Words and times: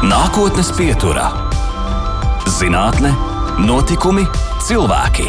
Nākotnes 0.00 0.70
pieturā- 0.72 1.26
zinātne, 2.58 3.10
notikumi, 3.60 4.22
cilvēki. 4.64 5.26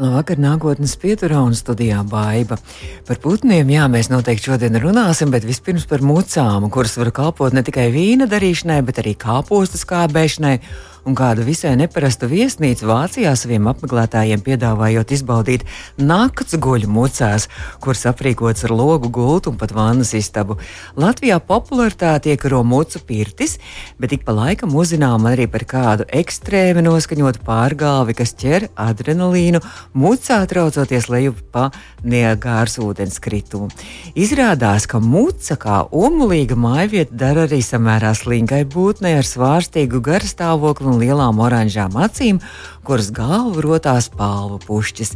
Labvakar, 0.00 0.38
nākotnes 0.40 0.94
pieturā 0.96 1.42
un 1.44 1.52
studijā 1.52 1.98
baiva. 2.08 2.56
Par 3.04 3.20
putniem, 3.20 3.68
jā, 3.68 3.84
mēs 3.92 4.08
noteikti 4.08 4.48
šodien 4.48 4.80
runāsim, 4.80 5.28
bet 5.28 5.44
vispirms 5.44 5.84
par 5.84 6.00
mucām, 6.00 6.70
kuras 6.72 6.96
var 6.96 7.10
kalpot 7.12 7.52
ne 7.52 7.60
tikai 7.60 7.90
vīna 7.92 8.24
darīšanai, 8.32 8.80
bet 8.80 8.96
arī 9.04 9.12
kāpostas 9.14 9.84
kābēšanai 9.84 10.62
un 11.08 11.16
kādu 11.18 11.44
visai 11.46 11.72
neparastu 11.78 12.28
viesnīcu 12.30 12.86
Vācijā 12.86 13.32
saviem 13.38 13.66
apmeklētājiem 13.70 14.42
piedāvājot 14.44 15.14
izbaudīt 15.16 15.64
nakts 15.98 16.54
guļu 16.62 16.90
mucās, 16.92 17.48
kuras 17.82 18.04
aprīkots 18.10 18.66
ar 18.68 18.74
logu 18.76 19.10
gultu 19.12 19.50
un 19.52 19.58
pat 19.58 19.74
vannas 19.74 20.12
istabu. 20.18 20.58
Latvijā 21.00 21.40
popularitāti 21.42 22.32
iekaro 22.32 22.62
mucu 22.66 23.02
pirtis, 23.06 23.58
bet 23.98 24.14
ik 24.14 24.26
pa 24.26 24.34
laikam 24.36 24.76
uzzinām 24.78 25.26
arī 25.30 25.48
par 25.50 25.66
kādu 25.68 26.06
ekstrēmi 26.22 26.84
noskaņotu 26.86 27.42
pārgāvi, 27.46 28.16
kas 28.18 28.36
ķer 28.38 28.68
adrenalīnu 28.78 29.62
mucā 29.98 30.38
traucoties 30.50 31.10
lejup 31.10 31.42
pa 31.52 31.68
niegārs 32.06 32.78
ūdenskritumu. 32.82 33.70
Izrādās, 34.18 34.86
ka 34.86 35.02
muca 35.02 35.58
kā 35.58 35.82
omulīga 35.90 36.56
mājvieta 36.58 37.18
dara 37.24 37.46
arī 37.48 37.62
samērā 37.64 38.14
slinkai 38.18 38.62
būtnei 38.70 39.16
ar 39.18 39.26
svārstīgu 39.26 40.02
garstāvokli 40.04 40.91
un 40.92 41.00
lielām 41.02 41.40
oranžām 41.42 41.96
acīm, 41.98 42.38
kuras 42.86 43.12
galvu 43.14 43.62
rotās 43.62 44.08
palvu 44.10 44.58
pušķis, 44.66 45.14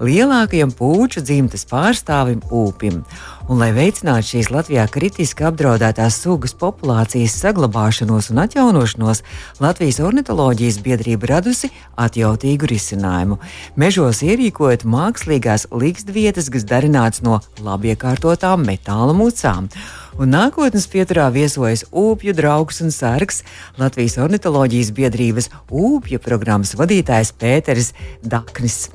lielākajam 0.00 0.72
puču 0.74 1.22
dzimtas 1.24 1.66
pārstāvim 1.68 2.40
Upim. 2.54 3.02
Un, 3.48 3.56
lai 3.62 3.70
veicinātu 3.72 4.26
šīs 4.28 4.50
Latvijā 4.52 4.84
kritiski 4.92 5.46
apdraudētās 5.48 6.18
sugas 6.20 6.52
populācijas 6.58 7.36
saglabāšanos 7.40 8.28
un 8.34 8.42
atjaunošanos, 8.44 9.22
Latvijas 9.64 10.00
ornitoloģijas 10.04 10.80
biedrība 10.84 11.32
radusi 11.32 11.72
atjautīgu 11.96 12.68
risinājumu. 12.68 13.40
Mežos 13.80 14.20
ierīkojot 14.26 14.84
mākslīgās 14.84 15.70
likstvietas, 15.72 16.52
kas 16.52 16.68
darināts 16.68 17.24
no 17.24 17.40
labi 17.64 17.94
iekārtotām 17.96 18.68
metāla 18.68 19.16
mucām 19.16 19.72
un 20.18 20.32
nākotnes 20.34 20.88
pieturā 20.90 21.28
viesojas 21.34 21.84
Upju 21.94 22.34
draugs 22.36 22.82
un 22.84 22.92
sargs 22.94 23.42
Latvijas 23.78 24.18
ornitoloģijas 24.20 24.90
biedrības 24.96 25.50
Upju 25.70 26.20
programmas 26.22 26.74
vadītājs 26.78 27.32
Pēteris 27.38 27.92
Daknis. 28.22 28.88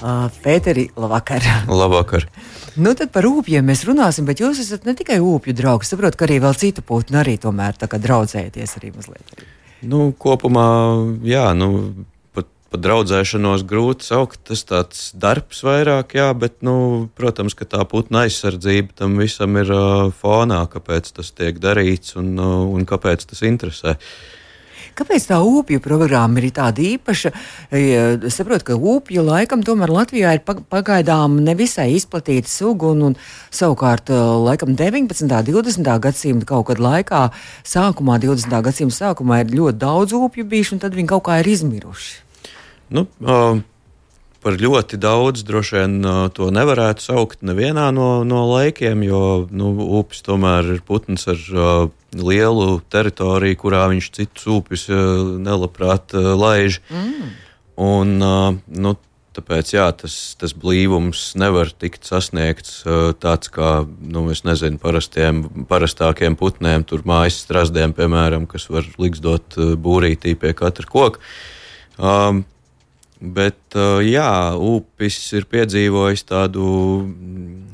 Uh, 0.00 0.26
Pēteri, 0.42 0.88
labvakar! 0.96 1.44
Labvakar! 1.68 2.26
Nu, 2.80 2.94
tad 2.96 3.12
par 3.12 3.26
upiem 3.28 3.66
mēs 3.66 3.84
runāsim, 3.88 4.24
bet 4.28 4.40
jūs 4.40 4.62
esat 4.62 4.86
ne 4.88 4.94
tikai 4.96 5.18
upju 5.20 5.54
draugs, 5.58 5.90
saprotu, 5.90 6.16
ka 6.16 6.28
arī 6.28 6.38
vēl 6.40 6.56
citu 6.56 6.84
putnu 6.86 7.20
arī 7.20 7.36
tomēr 7.40 7.76
tā 7.76 7.90
kā 7.90 8.00
draudzēties 8.00 8.76
arī 8.80 8.92
mazliet. 8.94 9.34
Arī. 9.36 9.48
Nu, 9.90 10.10
kopumā, 10.12 10.68
jā, 11.24 11.50
nu, 11.56 11.70
pat 12.70 12.82
draudzēšanos 12.84 13.66
grūti 13.68 14.06
saukt. 14.06 14.40
Tas 14.50 14.64
tāds 14.68 15.04
darbs 15.18 15.64
vairāk, 15.66 16.16
jā, 16.18 16.30
bet, 16.38 16.60
nu, 16.66 17.08
protams, 17.18 17.56
ka 17.58 17.68
tā 17.68 17.84
putna 17.88 18.26
aizsardzība 18.26 18.96
tam 19.02 19.18
visam 19.20 19.58
ir 19.60 19.72
uh, 19.74 20.10
fonā, 20.22 20.64
kāpēc 20.70 21.14
tas 21.16 21.32
tiek 21.34 21.58
darīts 21.62 22.16
un, 22.20 22.36
uh, 22.38 22.60
un 22.70 22.86
kāpēc 22.88 23.26
tas 23.30 23.42
interesē. 23.46 23.98
Kāpēc 25.00 25.28
tā 25.30 25.38
upju 25.40 25.80
programma 25.80 26.42
ir 26.42 26.50
tāda 26.52 26.82
īpaša? 26.84 27.30
Es 27.72 28.36
saprotu, 28.36 28.66
ka 28.68 28.76
upju 28.76 29.22
laikam 29.24 29.62
tomēr 29.64 29.92
Latvijā 29.94 30.34
ir 30.36 30.42
pagaidām 30.44 31.38
nevisai 31.46 31.86
izplatīta 31.94 32.50
suga, 32.50 32.90
un, 32.90 33.06
un 33.08 33.16
savukārt 33.54 34.10
laikam 34.12 34.74
19. 34.76 35.24
un 35.24 35.46
20. 35.46 35.92
gadsimta 36.04 36.48
kaut 36.52 36.66
kad 36.72 36.82
laikā, 36.82 37.28
sākumā, 37.64 38.18
20. 38.20 38.58
gadsimta 38.66 38.98
sākumā 38.98 39.44
ir 39.44 39.54
ļoti 39.60 39.80
daudz 39.80 40.16
upju 40.18 40.44
bijuši, 40.50 40.76
un 40.76 40.82
tad 40.84 40.98
viņi 40.98 41.14
kaut 41.14 41.28
kā 41.30 41.38
ir 41.40 41.54
izmiruši. 41.54 42.29
Nu, 42.90 43.06
uh, 43.22 43.60
par 44.42 44.56
ļoti 44.60 44.98
daudz 45.00 45.44
droši 45.46 45.76
vien 45.76 45.98
uh, 46.02 46.22
to 46.34 46.48
nevarētu 46.54 47.04
saukt 47.04 47.44
nevienā 47.46 47.90
no, 47.94 48.22
no 48.26 48.46
laikiem, 48.50 49.04
jo 49.06 49.22
nu, 49.50 49.74
upes 50.00 50.24
tomēr 50.26 50.74
ir 50.76 50.80
putns 50.86 51.28
ar 51.30 51.44
uh, 51.52 51.84
lielu 52.16 52.80
teritoriju, 52.90 53.60
kurā 53.60 53.84
viņš 53.92 54.10
citus 54.16 54.48
upes 54.50 54.88
uh, 54.90 55.36
nelabprāt 55.38 56.16
uh, 56.16 56.32
laiž. 56.40 56.80
Mm. 56.90 57.30
Un, 57.80 58.18
uh, 58.24 58.58
nu, 58.66 58.96
Tāpēc 59.30 59.68
jā, 59.70 59.84
tas, 59.94 60.14
tas 60.34 60.50
blīvums 60.58 61.20
nevar 61.38 61.68
tikt 61.70 62.08
sasniegts 62.08 62.80
uh, 62.82 63.12
tāds 63.14 63.46
kā 63.54 63.84
nu, 63.86 64.24
nezinu, 64.26 64.80
parastiem, 64.82 65.44
parastākiem 65.70 66.34
putniem, 66.36 66.82
tur 66.82 67.04
mājas 67.06 67.38
strazdiem, 67.44 67.94
piemēram, 67.94 68.48
kas 68.50 68.66
var 68.74 68.88
liksdot 68.98 69.54
uh, 69.54 69.76
būrītī 69.78 70.34
pie 70.34 70.50
katra 70.58 70.90
koka. 70.90 71.22
Um, 71.94 72.42
Bet, 73.20 73.76
jā, 74.00 74.56
upis 74.56 75.18
ir 75.36 75.44
piedzīvojis 75.52 76.22
tādu 76.24 76.64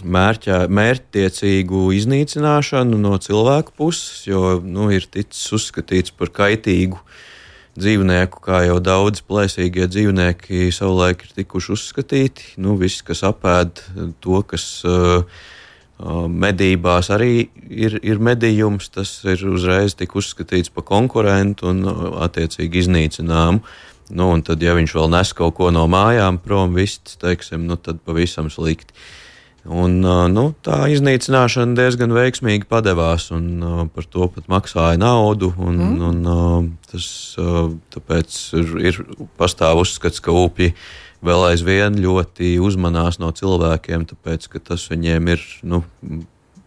mērķa, 0.02 0.64
mērķtiecīgu 0.66 1.84
iznīcināšanu 1.94 2.98
no 2.98 3.14
cilvēku 3.22 3.76
puses, 3.78 4.24
jo 4.26 4.56
nu, 4.58 4.88
ir 4.90 5.06
ticis 5.06 5.46
uzskatīts 5.54 6.16
par 6.18 6.34
kaitīgu 6.34 6.98
dzīvnieku, 7.78 8.42
kā 8.42 8.64
jau 8.66 8.80
daudz 8.82 9.22
plēsīgie 9.28 9.86
dzīvnieki 9.86 10.72
savulaik 10.74 11.22
ir 11.28 11.34
tikuši 11.42 11.74
uzskatīti. 11.76 12.54
Nu, 12.58 12.74
viss, 12.80 13.04
kas 13.06 13.22
apēd 13.28 13.84
to, 14.24 14.42
kas 14.50 14.66
uh, 14.88 15.22
medībās 16.26 17.10
arī 17.14 17.48
ir, 17.70 18.00
ir 18.02 18.18
medījums, 18.18 18.90
tas 18.92 19.18
ir 19.28 19.46
uzreiz 19.48 19.94
tik 19.96 20.16
uzskatīts 20.18 20.72
par 20.74 20.88
konkurentu 20.88 21.70
un 21.70 21.84
attiecīgi 22.26 22.82
iznīcinājumu. 22.82 23.62
Nu, 24.10 24.30
un 24.34 24.42
tad, 24.46 24.62
ja 24.62 24.76
viņš 24.76 24.92
vēl 24.94 25.08
nes 25.10 25.32
kaut 25.34 25.56
ko 25.58 25.72
no 25.74 25.86
mājām 25.90 26.38
prom, 26.42 26.76
viss, 26.76 27.16
teiksim, 27.18 27.64
nu, 27.66 27.78
tad 27.80 27.98
pavisam 28.06 28.50
slikti. 28.52 28.94
Un, 29.66 29.98
nu, 30.30 30.44
tā 30.62 30.84
iznīcināšana 30.94 31.74
diezgan 31.74 32.12
veiksmīgi 32.14 32.68
padevās, 32.70 33.32
un 33.34 33.48
uh, 33.58 33.80
par 33.90 34.06
to 34.06 34.28
pat 34.30 34.46
maksāja 34.52 35.00
naudu. 35.02 35.50
Un, 35.58 35.80
mm. 35.80 36.04
un, 36.06 36.20
uh, 36.30 36.68
tas 36.92 37.08
uh, 37.42 37.72
tāpēc 37.90 38.38
ir, 38.60 38.70
ir 38.92 39.00
pastāv 39.40 39.82
uzskats, 39.82 40.22
ka 40.22 40.30
upji 40.30 40.70
vēl 41.26 41.48
aizvien 41.48 41.98
ļoti 41.98 42.56
uzmanās 42.62 43.18
no 43.18 43.32
cilvēkiem, 43.34 44.06
tāpēc 44.12 44.46
ka 44.52 44.62
tas 44.70 44.86
viņiem 44.92 45.34
ir. 45.34 45.44
Nu, 45.66 45.82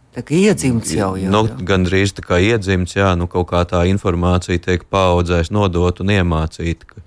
Tā 0.09 0.23
kā 0.25 0.35
iedzimts 0.35 0.91
jau 0.91 1.13
ir. 1.21 1.29
Nu, 1.31 1.45
Gan 1.63 1.85
drīz 1.85 2.11
tā 2.17 2.23
kā 2.25 2.39
iedzimts, 2.41 2.97
jā, 2.97 3.13
nu, 3.15 3.29
kaut 3.31 3.51
kā 3.51 3.61
tā 3.69 3.85
informācija 3.87 4.59
tiek 4.59 4.83
paudzēs, 4.91 5.53
nodot 5.53 6.01
un 6.03 6.11
iemācīta. 6.17 6.89
Ka, 6.89 7.03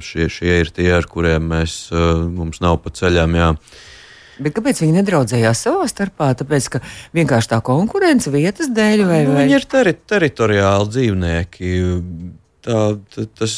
Šie, 0.00 0.30
šie 0.32 0.60
ir 0.62 0.70
tie, 0.72 0.88
ar 0.96 1.06
kuriem 1.08 1.50
mēs, 1.52 1.90
mums 1.92 2.62
nav 2.64 2.80
pa 2.84 2.92
ceļam. 2.96 3.36
Jā. 3.36 3.50
Bet 4.40 4.56
kāpēc 4.56 4.80
viņi 4.80 4.96
nedraudzējās 4.96 5.64
savā 5.66 5.84
starpā? 5.90 6.30
Tāpēc, 6.40 6.68
ka 6.72 6.80
vienkārši 7.16 7.52
tā 7.52 7.60
konkurence 7.64 8.32
vietas 8.32 8.70
dēļ, 8.72 9.04
vai, 9.04 9.20
nu, 9.26 9.34
vai? 9.36 9.44
viņi 9.44 9.56
ir 9.58 9.66
teri 9.68 9.94
teritoriāli 9.98 10.88
dzīvnieki. 10.94 11.74
Tā, 12.64 12.80
tā, 13.12 13.26
tas, 13.36 13.54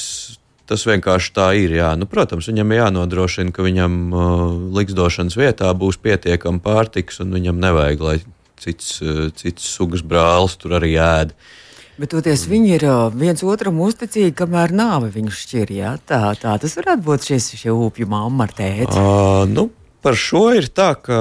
tas 0.67 0.87
vienkārši 0.91 1.33
tā 1.39 1.49
ir. 1.63 1.77
Jā. 1.79 1.95
Nu, 1.99 2.11
protams, 2.11 2.51
viņam 2.51 2.75
ir 2.75 2.83
jānodrošina, 2.83 3.55
ka 3.55 3.63
viņam 3.67 3.99
uh, 4.11 4.45
liksdošanas 4.75 5.39
vietā 5.39 5.71
būs 5.79 6.03
pietiekama 6.03 6.63
pārtiks, 6.67 7.23
un 7.23 7.35
viņam 7.39 7.63
nevajag, 7.63 8.03
lai 8.03 8.19
cits, 8.63 8.97
uh, 9.07 9.29
cits 9.39 9.71
sugas 9.79 10.03
brālis 10.03 10.59
tur 10.59 10.81
arī 10.83 10.97
ēd. 10.99 11.37
Uh, 11.37 11.62
Bet 12.03 12.11
toties 12.11 12.49
viņi 12.51 12.73
ir 12.75 12.85
viens 13.15 13.45
otram 13.47 13.77
uzticīgi, 13.85 14.33
kamēr 14.35 14.73
nāve 14.75 15.13
viņu 15.15 15.31
šķir. 15.39 15.69
Jā? 15.77 15.93
Tā, 16.03 16.33
tā 16.35 16.57
tas 16.59 16.75
varētu 16.75 17.07
būt 17.07 17.29
šis 17.29 17.53
upju 17.71 18.09
mamma 18.11 18.49
ar 18.49 18.55
tēti. 18.59 18.99
Uh, 18.99 19.45
nu, 19.47 19.69
par 20.03 20.19
šo 20.19 20.49
ir 20.59 20.67
tā, 20.75 20.97
ka 20.99 21.21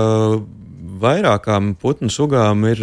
vairākām 1.03 1.75
putnu 1.78 2.09
sugām 2.09 2.66
ir, 2.72 2.81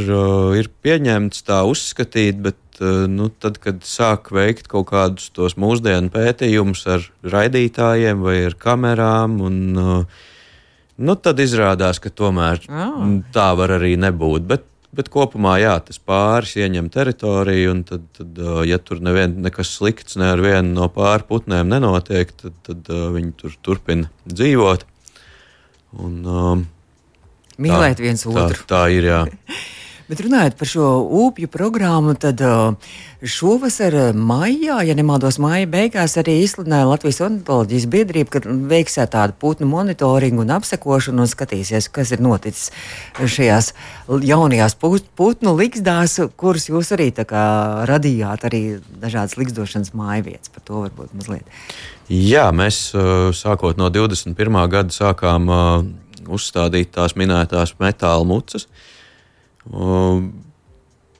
ir 0.58 0.70
pieņemts 0.86 1.42
tā 1.48 1.64
uzskatīt, 1.66 2.38
bet 2.46 2.78
nu, 3.10 3.32
tad, 3.34 3.58
kad 3.62 3.82
sāk 3.82 4.30
veikt 4.34 4.70
kaut 4.70 4.92
kādus 4.92 5.32
tos 5.34 5.58
mūsdienu 5.58 6.14
pētījumus 6.14 6.86
ar 6.94 7.10
raidītājiem 7.26 8.22
vai 8.22 8.38
ar 8.46 8.54
kamerām, 8.62 9.38
un, 9.42 9.60
nu, 9.74 11.18
tad 11.18 11.42
izrādās, 11.42 11.98
ka 11.98 12.14
tomēr 12.14 12.62
oh. 12.70 13.06
tā 13.34 13.50
var 13.58 13.74
arī 13.80 13.96
nebūt. 13.98 14.46
Bet 14.54 14.70
Bet 14.96 15.10
kopumā 15.12 15.58
jā, 15.60 15.74
tas 15.84 16.00
pāris 16.00 16.54
ieņem 16.56 16.86
teritoriju, 16.92 17.72
un 17.74 17.82
tad, 17.84 18.06
tad 18.16 18.38
ja 18.64 18.78
tur 18.80 19.02
nevien, 19.04 19.34
nekas 19.44 19.74
slikts 19.76 20.16
ne 20.16 20.30
ar 20.32 20.40
vienu 20.40 20.72
no 20.78 20.88
pārputnēm 20.92 21.68
nenotiek, 21.68 22.32
tad, 22.40 22.56
tad 22.64 22.88
viņi 22.88 23.34
tur 23.36 23.58
turpina 23.60 24.08
dzīvot. 24.24 24.86
Un, 25.98 26.14
um, 26.24 26.64
Mīlēt 27.58 28.00
viens 28.00 28.24
otru. 28.28 28.64
Tā, 28.64 28.68
tā 28.70 28.82
ir. 28.94 29.10
Jā. 29.10 29.24
Bet 30.08 30.22
runājot 30.24 30.54
par 30.56 30.68
šo 30.70 30.86
upju 31.26 31.50
programmu, 31.52 32.14
tad 32.16 32.40
šovasar 33.20 34.14
maijā, 34.16 34.78
ja 34.88 34.94
nemaldos, 34.96 35.36
maija 35.42 35.68
beigās 35.68 36.16
arī 36.16 36.38
izsludināja 36.46 36.86
Latvijas 36.88 37.20
ornitoloģijas 37.26 37.84
biedrība, 37.92 38.32
ka 38.32 38.56
veiksē 38.70 39.04
tādu 39.12 39.36
putnu 39.36 39.68
monitoringu 39.68 40.46
un 40.46 40.54
apsekošanu 40.56 41.26
un 41.26 41.28
skatīsies, 41.28 41.90
kas 41.92 42.14
ir 42.16 42.24
noticis 42.24 42.72
šajās 43.20 43.74
jaunajās 44.08 44.78
putnu 44.80 45.54
liksdās, 45.60 46.18
kuras 46.40 46.70
jūs 46.72 46.94
arī 46.96 47.10
radījāt, 47.92 48.48
arī 48.48 48.64
dažādas 49.04 49.36
liksdošanas 49.36 49.92
mājvietas. 49.92 50.48
Par 50.54 50.64
to 50.64 50.86
varbūt 50.86 51.12
mazliet. 51.20 51.44
Jā, 52.08 52.48
mēs 52.48 52.94
sākot 53.36 53.76
no 53.76 53.92
21. 53.92 54.62
gada 54.72 54.94
sākām 54.94 55.52
uzstādīt 56.28 56.96
tās 56.96 57.12
minētās 57.12 57.76
metāla 57.76 58.24
mucas. 58.24 58.70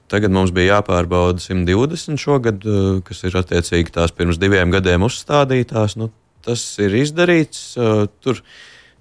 Tagad 0.09 0.33
mums 0.33 0.53
bija 0.55 0.79
jāpārbauda 0.79 1.41
120 1.43 2.17
šogad, 2.17 2.63
kas 3.05 3.21
ir 3.27 3.35
attiecīgi 3.37 3.93
tās 3.93 4.13
pirms 4.15 4.39
diviem 4.41 4.71
gadiem 4.73 5.05
uzstādītās. 5.05 5.99
Nu, 6.01 6.09
tas 6.45 6.63
ir 6.81 6.95
izdarīts. 6.97 7.75
Tur, 8.23 8.41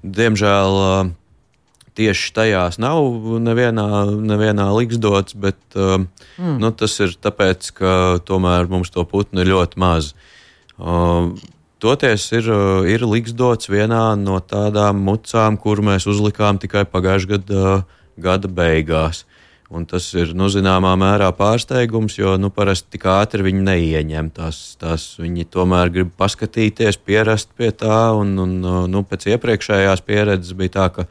diemžēl, 0.04 1.14
tieši 1.98 2.32
tajās 2.36 2.78
nav 2.82 3.00
nevienā, 3.42 3.88
nevienā 4.06 4.68
liksdots, 4.76 5.34
bet 5.34 5.58
mm. 5.74 6.58
nu, 6.62 6.72
tas 6.76 6.94
ir 7.02 7.16
tāpēc, 7.18 7.72
ka 7.78 7.92
tomēr 8.28 8.68
mums 8.70 8.92
to 8.94 9.04
putnu 9.08 9.42
ir 9.42 9.52
ļoti 9.54 9.80
maz. 9.82 10.12
Toties 11.78 12.28
ir, 12.34 12.50
ir 12.90 13.06
liksdots 13.06 13.70
vienā 13.70 14.02
no 14.18 14.38
tādām 14.42 15.02
mucām, 15.06 15.58
kur 15.62 15.82
mēs 15.86 16.08
uzlikām 16.10 16.58
tikai 16.62 16.84
pagājušā 16.90 17.32
gada, 17.36 17.74
gada 18.18 18.50
beigās. 18.50 19.24
Un 19.68 19.84
tas 19.84 20.06
ir 20.16 20.30
nu, 20.32 20.46
zināmā 20.48 20.94
mērā 20.96 21.28
pārsteigums, 21.36 22.14
jo 22.16 22.38
nu, 22.40 22.48
parasti 22.48 22.94
tik 22.96 23.04
ātri 23.12 23.44
viņi 23.44 23.66
neieņem 23.66 24.30
tās, 24.38 24.62
tās. 24.80 25.10
Viņi 25.20 25.44
tomēr 25.52 25.92
grib 25.92 26.14
paskatīties, 26.16 26.96
pierast 27.04 27.52
pie 27.58 27.68
tā. 27.76 28.00
Un, 28.16 28.32
un, 28.40 28.56
nu, 28.88 29.04
pēc 29.04 29.28
iepriekšējās 29.34 30.04
pieredzes 30.08 30.56
bija 30.56 30.76
tā, 30.78 30.88
ka 30.96 31.08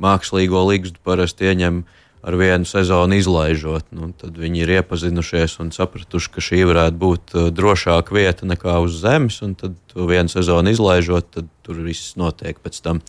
mākslīgo 0.00 0.64
līgstu 0.70 1.02
parasti 1.04 1.50
ieņem 1.50 1.82
uh, 1.82 2.07
ar 2.28 2.36
vienu 2.36 2.68
sezonu 2.68 3.16
izlaižot. 3.16 3.88
Nu, 3.96 4.10
tad 4.12 4.36
viņi 4.36 4.64
ir 4.64 4.74
iepazinušies 4.78 5.58
un 5.64 5.72
sapratuši, 5.72 6.32
ka 6.34 6.44
šī 6.44 6.62
varētu 6.68 7.00
būt 7.00 7.34
uh, 7.34 7.48
drošāka 7.54 8.12
vieta 8.12 8.48
nekā 8.48 8.76
uz 8.84 9.00
zemes. 9.00 9.40
Tad 9.60 9.78
vienu 9.96 10.28
sezonu 10.28 10.74
izlaižot, 10.74 11.30
tad 11.32 11.48
tur 11.64 11.80
viss 11.84 12.16
notiek 12.20 12.56
pēc 12.64 12.80
tam. 12.84 13.00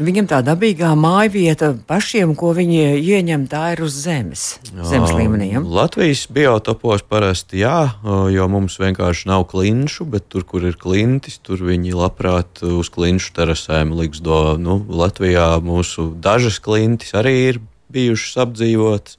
Viņam 0.00 0.28
tā 0.30 0.38
dabīgā 0.44 0.92
māja 0.96 1.32
vieta 1.32 1.70
pašiem, 1.88 2.32
ko 2.38 2.52
viņi 2.56 3.00
ieņem, 3.00 3.44
tā 3.50 3.74
ir 3.74 3.82
uz 3.84 3.96
zemes, 4.06 4.44
zemes 4.72 5.12
līmenī. 5.16 5.50
Ja? 5.54 5.60
Latvijas 5.60 6.26
biotopos 6.32 7.04
parasti 7.04 7.60
jā, 7.60 7.90
jo 8.32 8.46
mums 8.52 8.78
vienkārši 8.80 9.28
nav 9.28 9.44
klinšu, 9.50 10.06
bet 10.08 10.30
tur, 10.32 10.46
kur 10.48 10.64
ir 10.68 10.78
klintis, 10.80 11.40
tur 11.44 11.60
viņi 11.66 11.96
labprāt 11.96 12.62
uz 12.64 12.92
klinšu 12.92 13.34
terasēm 13.36 13.92
liks 13.98 14.22
do. 14.24 14.40
Nu, 14.60 14.80
Latvijā 14.88 15.52
mūsu 15.64 16.10
dažas 16.16 16.60
klintis 16.64 17.12
arī 17.16 17.36
ir 17.50 17.60
bijušas 17.92 18.38
apdzīvotas 18.46 19.18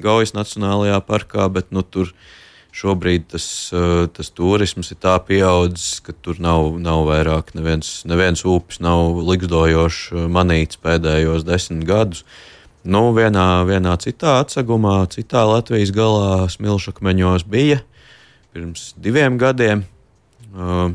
Gaujas 0.00 0.32
Nacionālajā 0.32 1.00
parkā, 1.04 1.48
bet 1.52 1.72
nu, 1.74 1.82
tur 1.82 2.12
šobrīd 2.72 3.26
tas, 3.32 3.46
eh, 3.74 4.06
tas 4.14 4.30
turisms 4.30 4.92
ir 4.94 5.00
tā 5.02 5.16
pieaudzis, 5.26 6.00
ka 6.04 6.12
tur 6.12 6.40
nav, 6.40 6.78
nav 6.80 7.04
vairāk 7.08 7.52
neviens, 7.58 8.04
neviens 8.08 8.44
upes 8.46 8.80
nav 8.80 9.20
likstojošs 9.26 10.00
eh, 10.12 10.30
manīts 10.30 10.80
pēdējos 10.80 11.44
desmit 11.44 11.84
gadus. 11.88 12.24
Nu, 12.80 13.10
vienā, 13.12 13.66
vienā 13.68 13.92
citā 14.00 14.38
atsegumā, 14.40 15.02
citā 15.12 15.44
Latvijas 15.44 15.92
galā, 15.92 16.48
Smilšakmeņos 16.48 17.44
bija 17.44 17.82
pirms 18.54 18.94
diviem 18.96 19.36
gadiem. 19.36 19.84
Uh, 20.50 20.94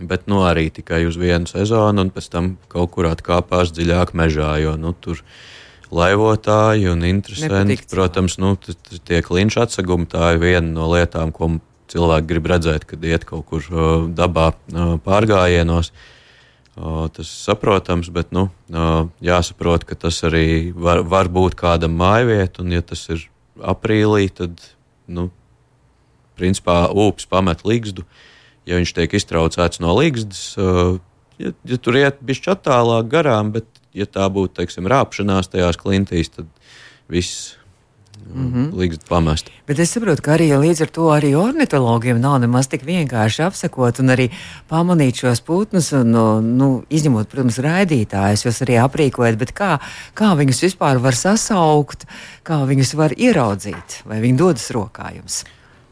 bet 0.00 0.26
nu, 0.30 0.40
arī 0.46 0.70
tikai 0.72 1.04
uz 1.08 1.18
vienu 1.20 1.48
sezonu, 1.50 2.06
un 2.06 2.12
pēc 2.14 2.30
tam 2.32 2.54
kaut 2.72 2.94
kur 2.94 3.10
atkāpās 3.10 3.72
dziļāk 3.76 4.14
mežā. 4.16 4.54
Jo 4.62 4.76
nu, 4.80 4.94
tur 4.96 5.20
laivotāji 5.94 6.88
un 6.90 7.02
interesanti. 7.06 7.78
Protams, 7.90 8.38
nu, 8.42 8.54
tie 9.06 9.20
klinšu 9.26 9.64
atsegumi 9.64 10.08
tā 10.10 10.34
ir 10.34 10.42
viena 10.42 10.68
no 10.68 10.88
lietām, 10.92 11.34
ko 11.34 11.56
cilvēki 11.90 12.30
grib 12.30 12.48
redzēt, 12.50 12.86
kad 12.88 13.04
iet 13.04 13.26
kaut 13.28 13.48
kur 13.50 13.66
uh, 13.72 14.06
dabā 14.06 14.52
uh, 14.52 14.94
pārgājienos. 15.02 15.90
Uh, 15.90 17.08
tas 17.12 17.26
ir 17.26 17.34
saprotams, 17.34 18.08
bet 18.14 18.30
nu, 18.32 18.46
jāsaprot, 19.24 19.84
ka 19.88 19.98
tas 19.98 20.20
arī 20.24 20.70
var, 20.72 21.02
var 21.02 21.28
būt 21.28 21.58
kādam 21.58 21.98
mājvieta, 21.98 22.62
un 22.62 22.76
ja 22.76 22.84
tas 22.86 23.02
ir 23.10 23.26
aprīlī, 23.58 24.30
tad, 24.32 24.62
nu, 25.10 25.28
principā, 26.38 26.84
upes 26.88 27.26
pamet 27.28 27.66
līgstu. 27.66 28.06
Ja 28.68 28.78
viņš 28.78 28.94
tiek 28.96 29.18
iztraucēts 29.18 29.82
no 29.82 29.96
līgstas, 29.98 30.54
ja, 31.42 31.52
ja 31.66 31.78
tur 31.82 31.98
iet 31.98 32.22
bišķi 32.24 32.54
attālāk 32.54 33.10
garām, 33.12 33.50
bet 33.56 33.79
ja 33.96 34.06
tā 34.06 34.26
būtu 34.32 34.60
teiksim, 34.60 34.88
rāpšanās 34.90 35.50
tajās 35.52 35.80
klintīs, 35.80 36.32
tad 36.34 36.50
viss. 37.10 37.56
Mm 38.20 38.52
-hmm. 38.52 38.72
Līdz 38.76 39.08
pamest. 39.08 39.50
Bet 39.66 39.78
es 39.78 39.90
saprotu, 39.90 40.22
ka 40.22 40.36
arī 40.36 40.52
līdz 40.52 40.82
ar 40.82 40.90
to 40.90 41.02
arī 41.08 41.34
ornitologiem 41.34 42.20
nav 42.20 42.40
nemaz 42.40 42.68
tik 42.68 42.82
vienkārši 42.84 43.42
apsekot 43.42 43.98
un 43.98 44.06
arī 44.06 44.30
pamanīt 44.68 45.16
šos 45.16 45.40
putnus, 45.40 45.92
un, 45.92 46.10
nu, 46.58 46.84
izņemot, 46.90 47.28
protams, 47.28 47.58
raidītājus, 47.58 48.44
jūs 48.44 48.62
arī 48.62 48.76
aprīkojat, 48.84 49.38
bet 49.38 49.52
kā, 49.52 49.80
kā 50.14 50.36
viņus 50.36 50.62
vispār 50.62 50.98
var 50.98 51.14
sasaukt, 51.14 52.04
kā 52.42 52.66
viņus 52.66 52.94
var 52.94 53.10
ieraudzīt, 53.16 54.04
vai 54.04 54.20
viņi 54.20 54.36
dodas 54.36 54.70
rokā 54.70 55.16
jums? 55.16 55.44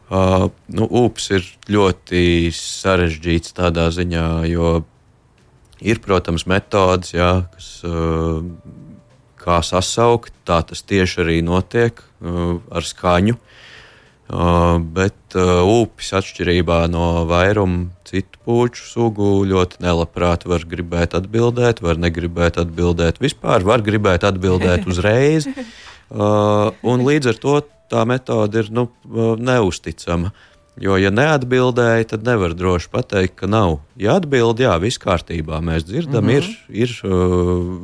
Uh, 0.09 0.49
nu, 0.67 0.87
Upes 0.89 1.29
ir 1.29 1.43
ļoti 1.69 2.51
sarežģīts 2.55 3.53
tādā 3.53 3.89
ziņā, 3.89 4.45
jo 4.49 4.83
Ir, 5.79 6.01
protams, 6.03 6.43
metodas, 6.49 7.13
jā, 7.15 7.31
kas, 7.53 7.69
kā 9.39 9.59
sasaukt. 9.63 10.33
Tā 10.47 10.59
tas 10.67 10.83
tieši 10.83 11.21
arī 11.23 11.37
notiek 11.45 12.01
ar 12.19 12.85
skaņu. 12.85 13.37
Bet 14.93 15.37
upes 15.39 16.11
atšķirībā 16.19 16.83
no 16.91 17.23
vairuma 17.29 17.87
citu 18.05 18.41
puču 18.45 18.83
sugu 18.85 19.29
ļoti 19.49 19.81
nelabprāt 19.81 20.45
var 20.49 20.67
gribēt 20.69 21.15
atbildēt, 21.17 21.81
var 21.81 21.97
negribēt 21.97 22.59
atbildēt 22.61 23.23
vispār, 23.23 23.65
var 23.65 23.81
gribēt 23.85 24.27
atbildēt 24.27 24.85
uzreiz. 24.91 25.49
Un 26.11 27.07
līdz 27.07 27.33
ar 27.33 27.41
to 27.41 27.57
tā 27.89 28.05
metode 28.05 28.61
ir 28.61 28.69
nu, 28.75 28.89
neusticama. 29.41 30.29
Uh, 30.29 30.48
Jo, 30.79 30.95
ja 30.99 31.11
neatbildēja, 31.11 32.13
tad 32.13 32.23
nevar 32.27 32.53
droši 32.55 32.87
pateikt, 32.93 33.35
ka 33.41 33.49
nav. 33.51 33.81
Ja 33.99 34.15
atbild, 34.19 34.61
jā, 34.63 34.77
viss 34.79 35.01
kārtībā, 35.01 35.59
mēs 35.65 35.83
dzirdam, 35.89 36.23
mm 36.23 36.29
-hmm. 36.29 36.55
ir, 36.69 36.87
ir 36.87 36.91
uh, 37.03 37.75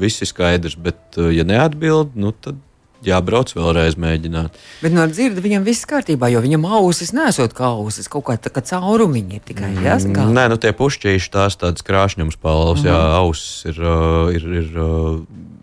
viss 0.00 0.22
ir 0.22 0.30
skaidrs, 0.30 0.76
bet, 0.76 1.00
uh, 1.18 1.28
ja 1.34 1.44
neatbild, 1.44 2.16
nu, 2.16 2.32
tad 2.32 2.56
jābrauc 3.04 3.52
vēlreiz 3.56 3.96
mēģināt. 3.96 4.56
Bet 4.80 4.92
no 4.92 5.04
dzirdes 5.08 5.44
viņam 5.44 5.64
viss 5.64 5.88
kārtībā, 5.88 6.28
jo 6.32 6.40
viņam 6.40 6.64
ausis 6.64 7.12
nesot 7.16 7.52
kā 7.56 7.72
ausis, 7.76 8.08
kaut 8.08 8.24
kā 8.24 8.36
tā 8.36 8.52
kā 8.52 8.60
caurumiņi 8.60 9.36
ir 9.36 9.44
tikai 9.44 9.70
mm, 9.72 9.84
jāsaka. 9.84 10.26
Nē, 10.32 10.48
nu 10.52 10.56
tie 10.60 10.72
pušķīši 10.76 11.30
tās 11.32 11.56
tādas 11.60 11.84
krāšņums 11.84 12.36
palvas, 12.40 12.80
mm 12.80 12.86
-hmm. 12.86 12.92
jā, 12.92 13.00
mhm. 13.00 13.16
ausis 13.20 13.64
ir, 13.64 13.80
uh, 13.80 14.34
ir, 14.34 14.44
ir 14.62 14.68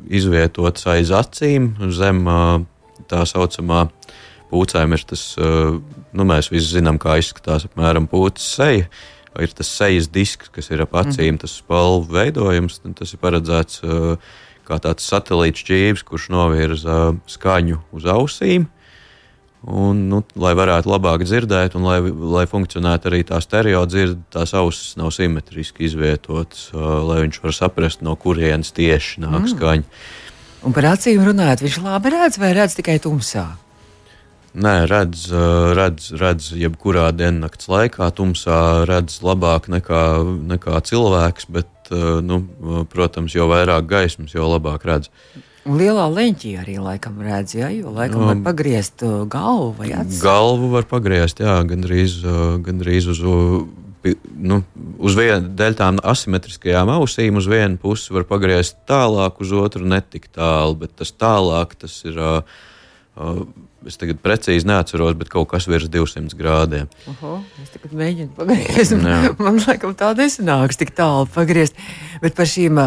izvietotas 0.10 0.88
aiz 0.88 1.10
acīm 1.12 1.74
zem 1.92 2.26
tā 3.08 3.26
saucamā 3.26 3.90
pūcēm 4.52 4.96
ir 4.96 5.06
tas, 5.10 5.24
nu, 5.38 6.26
mēs 6.28 6.52
visi 6.54 6.78
zinām, 6.78 7.00
kā 7.02 7.20
izskatās 7.22 7.68
apmēram 7.70 8.10
pūces 8.12 8.58
seja. 8.60 8.90
Ir 9.38 9.52
tas 9.54 9.70
sejas 9.70 10.08
disks, 10.10 10.50
kas 10.50 10.72
ir 10.74 10.82
ap 10.82 10.96
acīm, 10.98 11.36
mm. 11.36 11.42
tas 11.44 11.60
spalvu 11.60 12.08
veidojums. 12.16 12.80
Tas 12.98 13.12
ir 13.14 13.22
paredzēts 13.22 13.84
kā 14.68 14.80
tāds 14.84 15.06
satelīts 15.08 15.62
šķīvis, 15.64 16.04
kurš 16.08 16.32
novirza 16.34 16.98
skaņu 17.30 17.80
uz 17.96 18.08
ausīm. 18.10 18.68
Un, 19.68 20.04
nu, 20.08 20.22
lai 20.40 20.54
varētu 20.56 20.88
labāk 20.88 21.26
dzirdēt, 21.26 21.76
un 21.76 21.88
lai, 21.88 21.98
lai 22.06 22.46
funkcionētu 22.48 23.10
arī 23.10 23.24
tā 23.28 23.40
stereo 23.44 23.82
dzirde, 23.90 24.22
tās 24.32 24.54
ausis 24.56 24.94
nav 25.00 25.10
simetriski 25.16 25.88
izvietotas, 25.88 26.70
lai 26.74 27.24
viņš 27.26 27.42
var 27.44 27.56
saprast, 27.58 28.06
no 28.06 28.14
kurienes 28.20 28.72
tieši 28.78 29.26
nāk 29.26 29.42
mm. 29.42 29.52
skaņa. 29.56 30.04
Un 30.68 30.76
par 30.78 30.92
acīm 30.94 31.26
runājot, 31.26 31.66
viņš 31.66 31.80
labi 31.84 32.14
redz 32.14 32.40
vai 32.42 32.54
redz 32.56 32.78
tikai 32.78 33.00
tumsā? 33.04 33.48
Nē, 34.58 34.88
redz, 34.90 35.28
redz, 35.78 36.08
redz 36.18 36.48
jebkurā 36.58 37.12
diennakts 37.14 37.68
laikā, 37.70 38.08
tumsā 38.18 38.88
redz 38.90 39.20
labāk 39.22 39.68
nekā, 39.70 40.04
nekā 40.50 40.80
cilvēks, 40.88 41.46
bet, 41.54 41.92
nu, 42.26 42.40
protams, 42.90 43.36
jo 43.38 43.46
vairāk 43.52 43.86
gaismas, 43.90 44.34
jo 44.34 44.48
labāk 44.50 44.88
redz. 44.90 45.12
Lielā 45.68 46.08
leņķī 46.10 46.54
arī 46.64 46.78
laikam 46.82 47.20
redz, 47.22 47.54
ja, 47.60 47.68
jo 47.70 47.92
laikam 47.94 48.24
um, 48.24 48.30
var 48.32 48.40
pagriezt 48.48 49.04
galvu 49.30 49.76
vai 49.78 49.92
acis. 49.92 50.22
Galvu 50.24 50.72
var 50.72 50.88
pagriezt, 50.90 51.44
jā, 51.44 51.60
gandrīz, 51.68 52.16
gandrīz 52.66 53.10
uz, 53.14 53.22
nu, 53.22 54.62
uz 54.98 55.20
vienu 55.20 55.52
dēļ 55.60 55.78
tām 55.78 56.00
asimetriskajām 56.02 56.96
ausīm, 56.96 57.38
uz 57.38 57.52
vienu 57.52 57.78
pusi 57.84 58.16
var 58.16 58.26
pagriezt 58.32 58.80
tālāk, 58.90 59.38
uz 59.44 59.54
otru 59.54 59.86
netik 59.86 60.32
tālu, 60.32 60.80
bet 60.82 60.96
tas 60.98 61.14
tālāk 61.14 61.78
tas 61.84 62.00
ir. 62.08 62.18
Uh, 62.18 62.66
es 63.88 63.96
tagad 64.00 64.20
precīzi 64.22 64.68
neatceros, 64.68 65.16
bet 65.18 65.30
kaut 65.32 65.48
kas 65.52 65.68
virs 65.70 65.88
200 65.92 66.36
grādiem. 66.38 66.90
Oho, 67.12 67.38
es 67.64 67.72
tagad 67.74 67.94
mēģinu 67.98 68.34
pagriezt. 68.36 68.96
Man 69.40 69.62
liekas, 69.62 69.96
tā 70.00 70.12
nesanāks 70.18 70.80
tik 70.80 70.92
tālu 70.98 71.28
pagriezt. 71.32 71.78
Bet 72.22 72.36
par 72.38 72.50
šīm, 72.50 72.82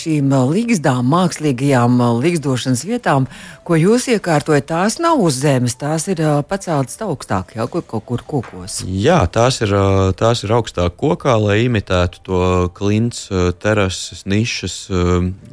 šīm 0.00 0.34
līgzdām, 0.52 1.08
mākslīgajām 1.14 2.02
līgzdošanas 2.22 2.84
vietām, 2.88 3.28
ko 3.66 3.78
jūs 3.78 4.08
iekārtojat, 4.14 4.68
tās 4.70 4.98
nav 5.02 5.22
uz 5.24 5.40
zemes, 5.40 5.78
tās 5.80 6.08
ir 6.12 6.22
paceltas 6.50 7.00
augstāk, 7.04 7.56
jau 7.58 7.68
kaut 7.72 7.88
kur, 7.90 8.04
kur 8.12 8.26
kokos. 8.34 8.82
Jā, 8.84 9.22
tās 9.32 9.62
ir, 9.64 9.74
tās 10.18 10.44
ir 10.44 10.54
augstāk 10.58 10.98
kokā, 11.00 11.38
lai 11.40 11.62
imitētu 11.66 12.24
to 12.26 12.44
klints, 12.78 13.28
terases, 13.62 14.26
nišas 14.28 14.80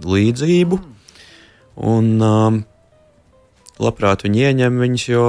līdzību. 0.05 0.83
Un, 1.75 2.13
um, 2.23 2.63
labprāt 3.81 4.25
viņi 4.25 4.49
ieņem 4.49 4.81
viņus, 4.81 5.05
jo 5.09 5.27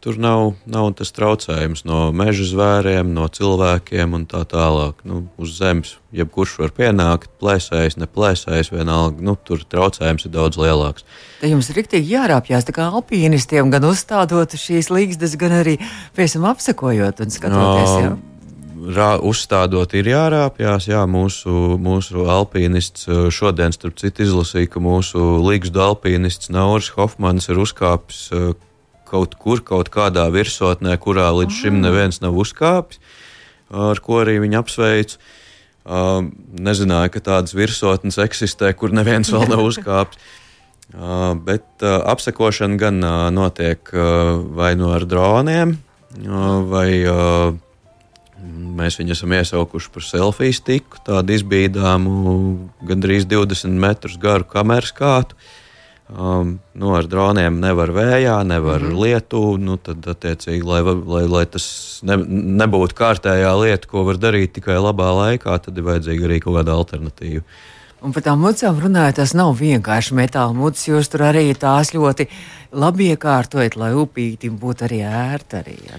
tur 0.00 0.16
nav, 0.16 0.54
nav 0.64 0.90
tas 0.96 1.12
traucējums 1.12 1.84
no 1.88 2.08
meža 2.16 2.46
zvēriem, 2.48 3.12
no 3.12 3.26
cilvēkiem 3.28 4.16
un 4.16 4.24
tā 4.28 4.42
tālāk. 4.48 5.02
Nu, 5.04 5.26
uz 5.40 5.58
zemes 5.58 5.94
jebkurš 6.16 6.56
var 6.62 6.72
pienākt, 6.76 7.28
plēsējis, 7.42 7.98
neplēsējis, 8.00 8.72
vienalga. 8.72 9.20
Nu, 9.24 9.36
tur 9.36 9.62
traucējums 9.68 10.26
ir 10.26 10.34
daudz 10.34 10.60
lielāks. 10.60 11.06
Te 11.42 11.52
jums 11.52 11.68
ir 11.70 11.80
rīktīgi 11.82 12.16
jārāpjas 12.16 12.68
kā 12.72 12.88
alpīnistiem, 12.88 13.72
gan 13.72 13.86
uzstādot 13.90 14.56
šīs 14.56 14.90
līgstas, 14.92 15.36
gan 15.40 15.60
arī 15.60 15.76
pēc 16.16 16.38
tam 16.38 16.48
apsekojot 16.54 17.24
un 17.24 17.36
skatoties. 17.36 17.96
No, 18.08 18.18
rā, 18.94 19.10
uzstādot, 19.22 19.94
ir 19.98 20.10
jārāpjas. 20.12 20.88
Jā, 20.90 21.04
mūsu, 21.10 21.76
mūsu 21.80 22.26
alpīnists 22.30 23.08
šodien, 23.34 23.74
starp 23.76 23.98
citu, 24.00 24.24
izlasīja, 24.26 24.70
ka 24.74 24.82
mūsu 24.82 25.38
līgstu 25.44 25.82
alpīnists 25.84 26.52
Nauris 26.54 26.92
Hofmans 26.96 27.50
ir 27.50 27.60
uzkāpis 27.62 28.28
kaut 29.10 29.34
kur, 29.40 29.62
kaut 29.66 29.90
kādā 29.92 30.28
virsotnē, 30.32 30.94
kurā 31.02 31.30
līdz 31.34 31.60
šim 31.62 31.80
neviens 31.82 32.20
nav 32.22 32.38
uzkāpis, 32.38 33.00
ar 33.70 34.00
ko 34.04 34.22
arī 34.24 34.38
viņu 34.44 34.60
apsveicu. 34.62 35.20
Uh, 35.80 36.26
nezināju, 36.60 37.08
ka 37.14 37.22
tādas 37.24 37.54
virsotnes 37.56 38.18
eksistē, 38.20 38.68
kur 38.76 38.92
neviens 38.94 39.30
vēl 39.32 39.48
nav 39.50 39.64
uzkāpis. 39.70 40.20
Uh, 40.90 41.32
bet 41.38 41.64
uh, 41.86 42.00
apsekošana 42.10 42.76
gan 42.78 42.98
uh, 43.06 43.16
notiek 43.32 43.92
uh, 43.94 44.36
vai 44.58 44.74
nu 44.74 44.88
no 44.88 44.94
ar 44.96 45.06
droniem, 45.08 45.76
uh, 46.18 46.60
vai 46.66 46.88
uh, 47.06 47.54
Mēs 48.76 48.98
viņu 49.00 49.14
esam 49.16 49.32
iesaukuši 49.36 49.90
par 49.94 50.04
selfiju 50.06 50.56
stiku, 50.56 51.00
tādu 51.06 51.34
izbīdāmu, 51.36 52.12
gandrīz 52.86 53.26
20 53.30 53.80
metrus 53.80 54.18
garu 54.20 54.46
kameras 54.48 54.94
kātu. 54.96 55.38
Um, 56.10 56.56
nu, 56.74 56.90
ar 56.98 57.06
droniem 57.06 57.60
nevar 57.62 57.92
vējā, 57.94 58.40
nevar 58.42 58.82
mm. 58.82 58.96
lietu. 58.98 59.42
Nu, 59.62 59.76
tad, 59.78 60.02
attiecīgi, 60.10 60.64
lai, 60.66 60.80
lai, 60.82 61.22
lai 61.30 61.44
tas 61.46 61.66
ne, 62.06 62.16
nebūtu 62.62 62.96
kārtējā 62.98 63.52
lieta, 63.60 63.90
ko 63.90 64.02
var 64.08 64.18
darīt 64.18 64.56
tikai 64.56 64.80
labā 64.82 65.12
laikā, 65.14 65.54
tad 65.62 65.78
ir 65.78 65.86
vajadzīga 65.86 66.26
arī 66.26 66.40
kaut 66.42 66.58
kāda 66.58 66.74
alternatīva. 66.74 67.44
Un 68.00 68.14
par 68.16 68.24
tām 68.24 68.40
mucām 68.40 68.78
runājot, 68.80 69.18
tas 69.18 69.34
nav 69.36 69.50
vienkārši 69.58 70.14
metāla 70.16 70.54
mucas. 70.56 70.86
Jūs 70.88 71.10
tur 71.12 71.26
arī 71.26 71.50
tās 71.52 71.90
ļoti 71.92 72.24
labi 72.72 73.10
iekārtojat, 73.12 73.74
lai 73.76 73.90
upītim 73.98 74.54
būtu 74.60 74.86
arī 74.86 75.00
ērti. 75.04 75.58
Arī, 75.58 75.74
ja, 75.84 75.98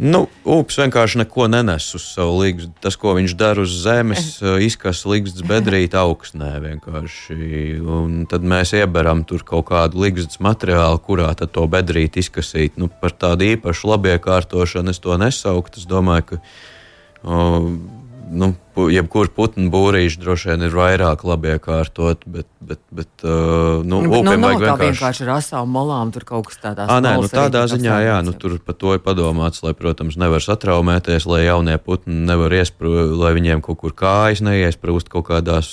nu, 0.00 0.22
upes 0.48 0.78
vienkārši 0.80 1.20
neko 1.20 1.48
nenes 1.52 1.88
uz 1.98 2.06
savu 2.14 2.38
līgstu. 2.40 2.70
Tas, 2.80 2.96
ko 3.00 3.12
viņš 3.18 3.34
dara 3.36 3.66
uz 3.66 3.74
zemes, 3.82 4.38
izkas 4.68 5.02
līgstas 5.04 5.44
bedrīt 5.44 5.98
augstnē 5.98 6.54
vienkārši. 6.64 7.36
Un 7.84 8.24
tad 8.30 8.46
mēs 8.46 8.72
ieberam 8.80 9.26
tur 9.28 9.44
kaut 9.44 9.68
kādu 9.74 10.06
līgstas 10.06 10.40
materiālu, 10.40 11.02
kurā 11.04 11.28
tad 11.36 11.52
to 11.52 11.66
bedrīt 11.68 12.16
izkasīt. 12.22 12.80
Nu, 12.80 12.88
par 12.88 13.12
tādu 13.12 13.50
īpašu 13.50 13.92
labiekārtošanu 13.92 14.96
es 14.96 15.04
to 15.04 15.20
nesauktu. 15.20 15.84
Es 15.84 15.92
domāju, 15.92 16.32
ka. 16.32 16.42
Uh, 17.26 17.72
nu, 18.26 18.50
jebkurā 18.90 19.30
putnu 19.32 19.70
būrīša 19.72 20.20
droši 20.20 20.50
vien 20.50 20.64
ir 20.66 20.74
vairāk 20.76 21.22
labi 21.26 21.54
iekārtot, 21.54 22.24
bet, 22.28 22.48
bet, 22.60 22.80
bet 22.94 23.24
uh, 23.24 23.82
nu, 23.86 24.02
nu, 24.04 24.20
upēm 24.20 24.42
nu, 24.42 24.48
vajag 24.48 24.62
vienkārši... 24.62 24.90
vienkārši 24.90 25.24
ar 25.26 25.32
asām 25.36 25.70
molām, 25.72 26.12
tur 26.14 26.26
kaut 26.28 26.50
kas 26.50 26.60
tāds- 26.62 26.90
nē, 27.06 27.14
nu, 27.22 27.30
tādā 27.30 27.64
ziņā, 27.70 27.96
jā, 28.04 28.18
nu, 28.26 28.34
tur 28.36 28.58
par 28.64 28.76
to 28.80 28.96
ir 28.96 29.02
padomāts, 29.04 29.62
lai, 29.64 29.72
protams, 29.78 30.18
nevar 30.20 30.44
satraumēties, 30.44 31.28
lai 31.30 31.46
jaunie 31.46 31.78
putni 31.82 32.26
nevar 32.28 32.54
iesprūst, 32.58 33.16
lai 33.20 33.32
viņiem 33.38 33.64
kaut 33.64 33.80
kur 33.84 33.96
kājas 33.96 34.44
neiesprūst 34.44 35.10
kaut 35.12 35.30
kādās 35.30 35.72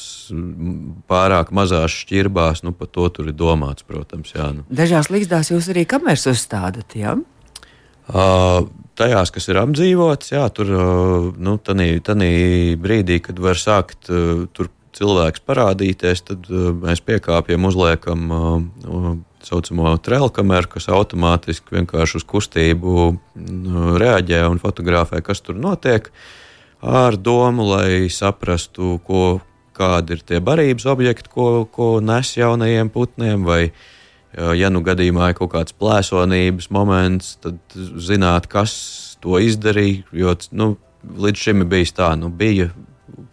pārāk 1.12 1.52
mazās 1.56 1.94
šķirbās, 2.04 2.64
nu, 2.64 2.76
par 2.78 2.92
to 2.94 3.10
tur 3.14 3.30
ir 3.34 3.38
domāts, 3.38 3.86
protams, 3.88 4.34
jā. 4.36 4.54
Nu. 4.56 4.68
Dažās 4.72 5.12
līgzdās 5.14 5.52
jūs 5.54 5.70
arī 5.74 5.88
kameras 5.90 6.28
uzstādat, 6.30 6.96
jā? 6.96 7.14
Ja? 7.14 7.20
Uh, 8.04 8.66
tajās, 9.00 9.32
kas 9.34 9.50
ir 9.50 9.60
apdzīvotas, 9.62 10.34
jā, 10.34 10.46
tur 10.54 10.72
nu, 11.40 11.58
tādā 11.62 12.30
brīdī, 12.82 13.20
kad 13.24 13.40
var 13.42 13.60
sākt 13.60 14.10
tur 14.10 14.72
cilvēks 14.94 15.44
parādīties, 15.48 16.26
tad 16.28 16.50
mēs 16.84 17.02
piekāpjam, 17.06 17.70
uzliekam 17.70 18.28
tā 18.84 19.48
saucamo 19.50 19.96
trēlkameru, 20.00 20.70
kas 20.76 20.88
automātiski 20.94 21.80
vienkārši 21.80 22.22
uz 22.22 22.28
kustību 22.30 23.08
reaģē 24.00 24.46
un 24.48 24.62
fotografē, 24.62 25.20
kas 25.26 25.42
tur 25.44 25.58
notiek, 25.60 26.08
ar 26.80 27.18
domu, 27.20 27.66
lai 27.74 28.08
saprastu, 28.14 29.00
ko, 29.04 29.42
kādi 29.76 30.16
ir 30.16 30.24
tie 30.24 30.40
barības 30.44 30.86
objekti, 30.94 31.34
ko, 31.34 31.66
ko 31.66 31.98
nes 32.00 32.32
jaunajiem 32.38 32.94
putniem. 32.94 33.44
Vai, 33.44 33.66
uh, 33.74 33.93
Ja 34.34 34.70
nu 34.74 34.82
gadījumā 34.82 35.30
ir 35.30 35.38
kaut 35.38 35.52
kāds 35.54 35.76
plēsonības 35.78 36.72
moments, 36.74 37.36
tad 37.44 37.60
zināt, 38.02 38.48
kas 38.50 38.74
to 39.22 39.38
izdarīja. 39.38 40.08
Jo 40.12 40.34
nu, 40.58 40.74
līdz 41.04 41.46
šim 41.46 41.62
ir 41.62 41.70
bijis 41.70 41.94
tā, 41.94 42.10
nu, 42.18 42.32
bija 42.34 42.72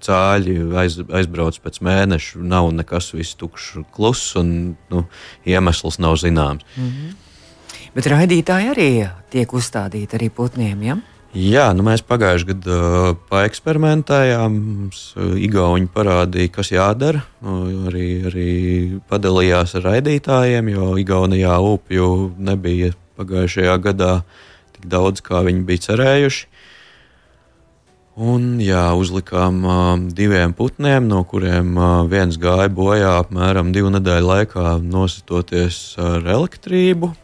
cāļi, 0.05 0.59
aiz, 0.77 0.99
aizbrauc 1.09 1.57
pēc 1.65 1.81
mēneša, 1.85 2.43
nav 2.45 2.69
nekas, 2.77 3.13
viss 3.17 3.39
tukšs, 3.41 3.87
kluss, 3.95 4.35
un 4.41 4.77
nu, 4.93 5.05
iemesls 5.49 5.99
nav 6.03 6.19
zināms. 6.21 6.65
Mm 6.77 6.89
-hmm. 6.89 7.17
Bet 7.95 8.07
raidītāji 8.07 8.71
arī 8.71 8.91
tiek 9.31 9.53
uzstādīti 9.53 10.19
arī 10.19 10.31
putniem. 10.31 10.83
Ja? 10.83 10.97
Jā, 11.31 11.69
nu 11.79 11.85
mēs 11.87 12.01
pagājušajā 12.03 12.47
gadā 12.49 12.77
uh, 12.83 13.13
paeksperimentējām. 13.31 14.55
Mums 14.59 15.03
uh, 15.15 15.37
Igauni 15.39 15.87
parādīja, 15.87 16.51
kas 16.57 16.73
jādara. 16.75 17.21
Uh, 17.39 17.87
arī, 17.87 18.07
arī 18.27 18.55
padalījās 19.07 19.77
ar 19.79 19.87
raidītājiem, 19.87 20.73
jo 20.75 20.89
Igaunijā 20.99 21.55
upju 21.63 22.33
nebija 22.35 22.91
pagājušajā 23.21 23.79
gadā 23.87 24.11
tik 24.75 24.91
daudz, 24.91 25.23
kā 25.23 25.45
viņi 25.47 25.63
bija 25.71 25.85
cerējuši. 25.87 26.51
Un, 28.19 28.59
jā, 28.59 28.89
uzlikām 28.99 29.63
uh, 29.63 29.95
diviem 30.11 30.51
putniem, 30.51 31.07
no 31.07 31.23
kuriem 31.23 31.77
uh, 31.79 31.91
viens 32.11 32.43
gāja 32.43 32.67
bojā 32.75 33.21
apmēram 33.23 33.71
divu 33.71 33.95
nedēļu 33.95 34.33
laikā, 34.35 34.79
nositoties 34.83 35.95
ar 36.03 36.27
elektrību 36.27 37.15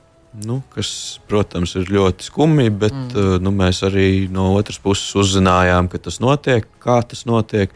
nu, 0.45 0.61
kas, 0.75 0.90
protams, 1.28 1.75
ir 1.78 1.90
ļoti 1.93 2.26
skumji, 2.28 2.73
bet 2.83 2.95
mm. 2.95 3.12
uh, 3.16 3.37
nu, 3.43 3.52
mēs 3.55 3.83
arī 3.87 4.26
no 4.33 4.50
otras 4.57 4.78
puses 4.83 5.14
uzzinājām, 5.16 5.88
ka 5.93 6.00
tas 6.02 6.21
notiek, 6.23 6.66
kā 6.83 7.00
tas 7.09 7.25
notiek, 7.28 7.73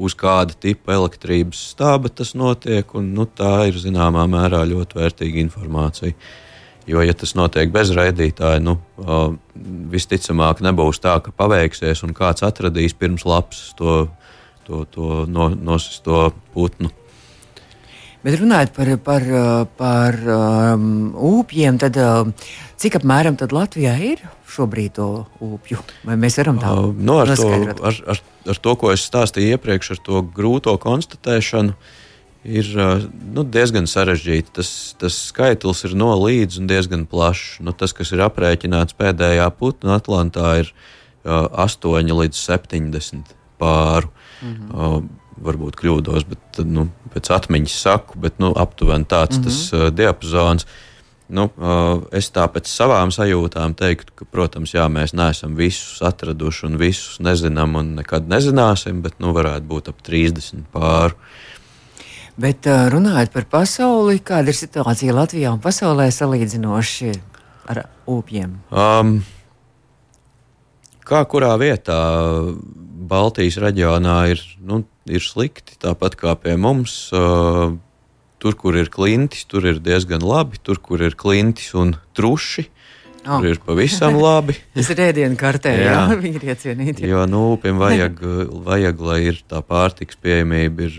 uz 0.00 0.14
kāda 0.18 0.54
tipa 0.54 0.94
elektrības 0.96 1.60
stāba 1.74 2.10
tas 2.12 2.32
notiek. 2.38 2.94
Un, 2.98 3.12
nu, 3.16 3.26
tā 3.26 3.68
ir 3.70 3.78
zināmā 3.80 4.26
mērā 4.30 4.62
ļoti 4.70 5.00
vērtīga 5.00 5.42
informācija. 5.42 6.14
Jo, 6.88 7.02
ja 7.04 7.14
tas 7.14 7.36
notiek 7.38 7.70
bez 7.70 7.92
raidītāja, 7.94 8.62
nu, 8.64 8.78
uh, 9.04 9.34
visticamāk, 9.92 10.62
nebūs 10.64 11.02
tā, 11.02 11.18
ka 11.22 11.34
paveiksies 11.36 12.02
un 12.06 12.16
kāds 12.16 12.42
atradīs 12.46 12.96
pirms 12.98 13.26
lapas 13.28 13.68
to, 13.78 14.06
to, 14.66 14.86
to 14.90 15.10
no, 15.30 15.50
nosisto 15.54 16.30
putnu. 16.54 16.90
Bet 18.20 18.36
runājot 18.36 18.74
par, 18.76 18.90
par, 19.04 19.24
par 19.80 20.18
um, 20.34 21.14
upjiem, 21.14 21.78
tad 21.80 21.96
uh, 21.96 22.28
cik 22.80 22.98
apmēram 23.00 23.38
Latvijā 23.40 23.94
ir 23.96 24.20
šobrīd 24.50 24.98
to 24.98 25.08
upju? 25.40 25.80
Vai 26.04 26.18
mēs 26.20 26.36
varam 26.40 26.58
tā 26.60 26.74
uh, 26.74 26.90
nu, 26.92 27.16
ar, 27.22 27.32
to, 27.38 27.48
ar, 27.80 28.02
ar, 28.12 28.20
ar 28.52 28.60
to, 28.60 28.76
ko 28.76 28.92
es 28.92 29.06
stāstīju 29.08 29.56
iepriekš, 29.56 29.94
ar 29.94 30.02
to 30.04 30.22
grūto 30.36 30.74
konstatēšanu, 30.82 31.76
ir 32.44 32.70
uh, 32.76 33.06
nu, 33.36 33.44
diezgan 33.44 33.88
sarežģīti. 33.90 34.52
Tas, 34.60 34.72
tas 35.00 35.16
skaitlis 35.30 35.84
ir 35.88 35.96
no 35.98 36.12
līdz 36.20 36.60
un 36.60 36.70
diezgan 36.70 37.06
plašs. 37.10 37.60
Nu, 37.64 37.72
tas, 37.76 37.94
kas 37.96 38.12
ir 38.16 38.24
aprēķināts 38.26 38.96
pēdējā 39.00 39.48
putna 39.56 39.96
Atlantā, 40.00 40.58
ir 40.64 40.72
uh, 40.74 41.48
8 41.64 42.12
līdz 42.20 42.36
70 42.36 43.34
pāru. 43.60 44.12
Mm 44.40 44.54
-hmm. 44.54 44.76
uh, 44.76 45.19
varbūt 45.44 45.78
kļūdos, 45.80 46.26
bet 46.28 46.60
nu, 46.68 46.88
pēc 47.14 47.32
atmiņas 47.36 47.76
saku, 47.86 48.20
bet 48.20 48.38
nu, 48.42 48.52
aptuveni 48.56 49.08
tāds 49.08 49.38
mm 49.38 49.42
-hmm. 49.42 49.44
tas 49.44 49.72
uh, 49.72 49.88
diapazons. 49.94 50.66
Nu, 51.30 51.44
uh, 51.46 52.02
es 52.12 52.30
tā 52.34 52.48
pēc 52.50 52.66
savām 52.66 53.12
sajūtām 53.14 53.74
teiktu, 53.78 54.12
ka, 54.14 54.24
protams, 54.24 54.74
jā, 54.74 54.88
mēs 54.90 55.14
neesam 55.14 55.54
visus 55.54 56.02
atraduši 56.02 56.66
un 56.66 56.76
visus 56.76 57.20
nezinām 57.20 57.76
un 57.76 57.94
nekad 57.94 58.26
nezināsim, 58.28 59.02
bet 59.02 59.20
nu, 59.20 59.32
varētu 59.32 59.66
būt 59.66 59.88
ap 59.88 60.02
30 60.02 60.66
pāri. 60.72 61.14
Bet 62.36 62.66
runājot 62.66 63.32
par 63.32 63.44
pasauli, 63.44 64.18
kāda 64.18 64.48
ir 64.48 64.56
situācija 64.56 65.14
Latvijā 65.14 65.52
un 65.52 65.60
pasaulē 65.60 66.10
salīdzinoši 66.10 67.12
ar 67.68 67.84
upiem? 68.06 68.58
Um, 68.72 69.20
kā 71.06 71.22
kurā 71.30 71.54
vietā 71.60 71.98
Baltijas 73.00 73.56
reģionā 73.62 74.16
ir, 74.34 74.42
nu, 74.60 74.82
ir 75.08 75.24
slikti, 75.24 75.78
tāpat 75.80 76.18
kā 76.20 76.34
pie 76.36 76.56
mums. 76.60 77.06
Uh, 77.16 77.78
tur, 78.40 78.56
kur 78.56 78.76
ir 78.76 78.90
klintis, 78.92 79.46
tur 79.48 79.66
ir 79.68 79.80
diezgan 79.84 80.24
labi, 80.24 80.60
tur, 80.64 80.80
kur 80.82 81.02
ir 81.04 81.16
klintis 81.18 81.72
un 81.76 81.96
truši. 82.16 82.68
Oh. 83.20 83.36
Tur 83.36 83.50
ir 83.50 83.58
pavisam 83.60 84.14
labi. 84.16 84.54
Tas 84.76 84.88
ir 84.94 85.00
ēdienu 85.04 85.36
kartē, 85.36 85.74
jā, 85.76 85.92
jā. 85.92 86.04
viņi 86.24 86.38
ir 86.38 86.46
iecienīti. 86.54 87.08
Jo 87.10 87.26
nu, 87.28 87.42
upēm 87.58 87.76
vajag, 87.80 88.22
vajag, 88.64 89.02
lai 89.04 89.18
ir 89.28 89.42
tā 89.44 89.60
pārtiks 89.60 90.16
pieejamība, 90.24 90.88
ir, 90.88 90.96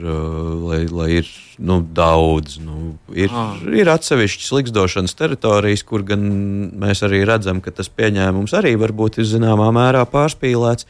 lai, 0.61 0.81
lai 0.85 1.07
ir 1.23 1.31
nu, 1.57 1.79
daudz. 1.81 2.59
Nu, 2.61 2.93
ir, 3.09 3.33
oh. 3.33 3.57
ir 3.73 3.89
atsevišķas 3.89 4.51
likstošanas 4.59 5.17
teritorijas, 5.17 5.81
kur 5.87 6.05
gan 6.05 6.27
mēs 6.83 7.01
arī 7.07 7.23
redzam, 7.25 7.63
ka 7.65 7.73
tas 7.73 7.89
pieņēmums 7.89 8.53
arī 8.59 8.75
varbūt 8.81 9.17
ir 9.17 9.29
zināmā 9.31 9.71
mērā 9.73 10.05
pārspīlēts. 10.13 10.85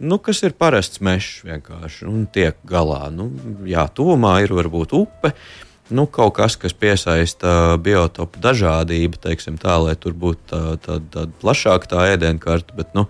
Nu, 0.00 0.16
kas 0.16 0.40
ir 0.46 0.56
parasts 0.56 1.02
mežs 1.04 1.42
vienkārši 1.44 2.06
un 2.08 2.24
tiek 2.32 2.56
galā. 2.64 3.10
Nu, 3.12 3.28
jā, 3.68 3.84
tuvumā 3.92 4.38
ir 4.44 4.54
varbūt 4.56 4.96
upe. 4.96 5.34
Uh, 5.34 5.66
nu, 5.90 6.06
kaut 6.06 6.34
kas, 6.38 6.56
kas 6.56 6.74
piesaista 6.76 7.76
biotopu 7.82 8.40
dažādību, 8.42 9.18
teiksim, 9.22 9.58
tā, 9.60 9.76
lai 9.82 9.96
tur 9.98 10.14
būtu 10.14 10.46
tāda 10.50 10.76
tā, 10.84 10.98
tā 11.12 11.26
plašāka 11.42 11.90
tā 11.90 12.04
ēdienkarte. 12.14 12.76
Bet, 12.78 12.94
nu, 12.96 13.06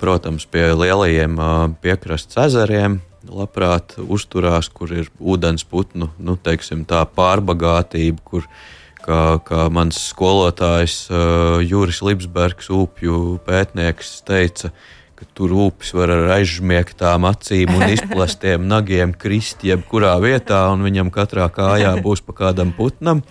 protams, 0.00 0.48
pie 0.48 0.70
lielajiem 0.72 1.38
piekrastes 1.82 2.40
ezeriem 2.48 3.00
labprāt 3.28 3.96
uzturās, 4.00 4.70
kur 4.72 4.92
ir 4.94 5.10
ūdens 5.20 5.66
putnu 5.68 6.10
nu, 6.16 6.36
teiksim, 6.40 6.86
pārbagātība, 6.88 8.22
kur, 8.24 8.46
kā, 9.02 9.22
kā 9.44 9.66
mans 9.74 9.98
skolotājs 10.12 11.00
Juris 11.68 12.00
Lipsbergs, 12.06 12.70
upju 12.72 13.36
pētnieks, 13.44 14.20
teica, 14.28 14.72
ka 15.18 15.26
tur 15.34 15.52
upes 15.66 15.90
var 15.96 16.12
ar 16.14 16.28
aizžmiegtām 16.36 17.26
acīm 17.26 17.74
un 17.74 17.88
izplastiem 17.90 18.68
nagiem 18.70 19.14
krist 19.18 19.64
jebkurā 19.66 20.14
vietā, 20.22 20.62
un 20.70 20.84
viņam 20.86 21.10
katrā 21.14 21.48
kājā 21.50 21.96
būs 22.04 22.22
pa 22.22 22.36
kādam 22.44 22.70
putnam. 22.76 23.24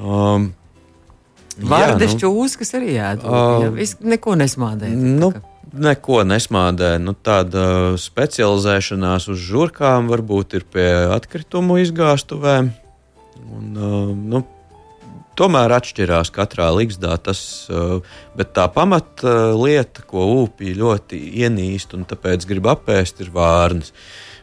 Um, 0.00 0.50
Vārdas 1.60 2.14
nu, 2.14 2.20
čūskas, 2.22 2.60
kas 2.62 2.76
arī 2.78 2.94
jādod. 2.94 3.26
Uh, 3.28 3.80
jā, 3.80 3.96
neko 4.12 4.36
nesmādē. 4.40 4.88
Nu, 4.96 5.32
neko 5.72 6.22
nesmādē. 6.28 6.94
Nu, 7.02 7.12
tāda 7.12 7.96
specializēšanās 8.00 9.28
uz 9.32 9.42
žurkām 9.48 10.08
varbūt 10.12 10.56
ir 10.60 10.64
pie 10.68 10.88
atkritumu 11.16 11.80
izgāstuvēm. 11.82 12.72
Un, 13.40 13.68
uh, 13.76 14.12
nu, 14.12 14.44
tomēr 15.40 15.72
atšķirās 15.78 16.32
katrā 16.34 16.68
līgzdā. 16.76 17.16
Tas, 17.24 17.42
eh, 17.72 18.00
bet 18.36 18.52
tā 18.56 18.68
pamatlieta, 18.72 20.04
ko 20.06 20.26
upī 20.44 20.74
ļoti 20.76 21.20
ienīst 21.42 21.94
un 21.96 22.04
tāpēc 22.04 22.46
grib 22.48 22.68
apēst, 22.70 23.20
ir 23.24 23.32
vārnas, 23.34 23.92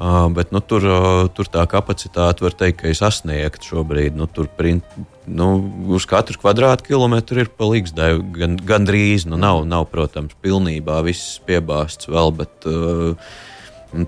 Uh, 0.00 0.32
bet 0.32 0.52
nu, 0.52 0.60
tur, 0.60 0.82
uh, 0.84 1.28
tur 1.28 1.46
tā 1.46 1.66
kapacitāte 1.66 2.42
var 2.42 2.52
teikt, 2.52 2.80
ka 2.80 2.88
ir 2.88 2.94
sasniegta 2.94 3.62
šobrīd. 3.62 4.14
Nu, 4.16 4.26
tur 4.26 4.48
nu, 5.30 5.48
uz 5.94 6.06
katru 6.10 6.38
kvadrātkilometru 6.40 7.44
ir 7.44 7.52
palīgs 7.58 7.94
gan, 7.94 8.58
gandrīz. 8.66 9.26
Nu, 9.30 9.38
nav, 9.40 9.62
nav, 9.68 9.86
protams, 9.92 10.36
pilnībā 10.42 11.00
viss 11.06 11.38
piebāzts 11.46 12.10
vēl, 12.10 12.34
bet 12.40 12.68
uh, 12.70 13.30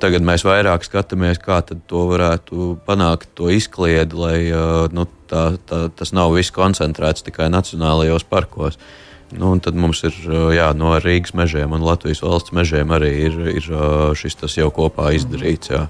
tagad 0.03 0.27
mēs 0.27 0.47
vairāk 0.47 0.87
skatāmies, 0.87 1.41
kā 1.43 1.61
to 1.67 2.07
varētu 2.11 2.75
panākt, 2.89 3.31
to 3.39 3.53
izkliedi, 3.55 4.19
lai 4.19 4.37
uh, 4.51 4.91
nu, 4.95 5.07
tā, 5.31 5.53
tā, 5.69 5.87
tas 5.97 6.15
nav 6.17 6.35
viss 6.37 6.55
koncentrēts 6.55 7.25
tikai 7.29 7.51
nacionālajos 7.53 8.29
parkos. 8.29 8.77
Uh, 8.77 9.12
Nu, 9.33 9.55
tad 9.64 9.77
mums 9.79 10.03
ir 10.05 10.16
jā, 10.53 10.66
no 10.77 10.92
Rīgas 11.01 11.33
mežiem 11.38 11.73
un 11.73 11.85
Latvijas 11.87 12.21
valsts 12.25 12.53
mežiem 12.53 12.90
arī 12.92 13.12
ir, 13.29 13.38
ir 13.55 13.71
šis 14.18 14.37
tas 14.42 14.59
jau 14.59 14.68
kopā 14.75 15.12
izdarīts. 15.16 15.73
Jā. 15.73 15.87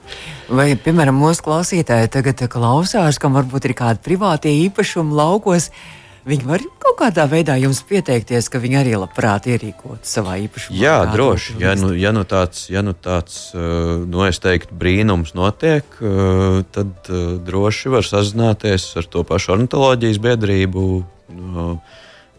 Vai, 0.52 0.72
piemēram, 0.78 1.18
mūsu 1.18 1.42
klausītāji 1.48 2.12
tagad 2.14 2.44
klausās, 2.52 3.18
kam 3.18 3.34
varbūt 3.38 3.66
ir 3.66 3.74
kādi 3.78 4.04
privātie 4.04 4.54
īpašumi 4.68 5.18
laukos? 5.18 5.72
Viņi 6.22 6.46
var 6.46 6.62
kaut 6.78 7.00
kādā 7.00 7.24
veidā 7.26 7.56
jums 7.58 7.80
pieteikties, 7.82 8.46
ka 8.46 8.60
viņi 8.62 8.76
arī 8.78 8.92
labprāt 8.94 9.48
ierīkotu 9.50 10.06
savā 10.06 10.36
īpašumā. 10.44 10.76
Jā, 10.78 11.00
droši. 11.10 11.56
Ja 11.58 11.72
nu, 11.74 11.90
ja 11.98 12.12
nu 12.14 12.22
tāds, 12.22 12.68
ja 12.70 12.84
nu 12.86 12.94
tāds 12.94 13.50
nu, 13.58 14.22
teiktu, 14.30 14.76
brīnums 14.78 15.34
notiek, 15.34 15.98
tad 16.70 17.10
droši 17.42 17.90
var 17.96 18.06
sazināties 18.06 18.86
ar 19.02 19.10
to 19.10 19.26
pašu 19.26 19.56
ornitoloģijas 19.56 20.22
biedrību 20.22 20.86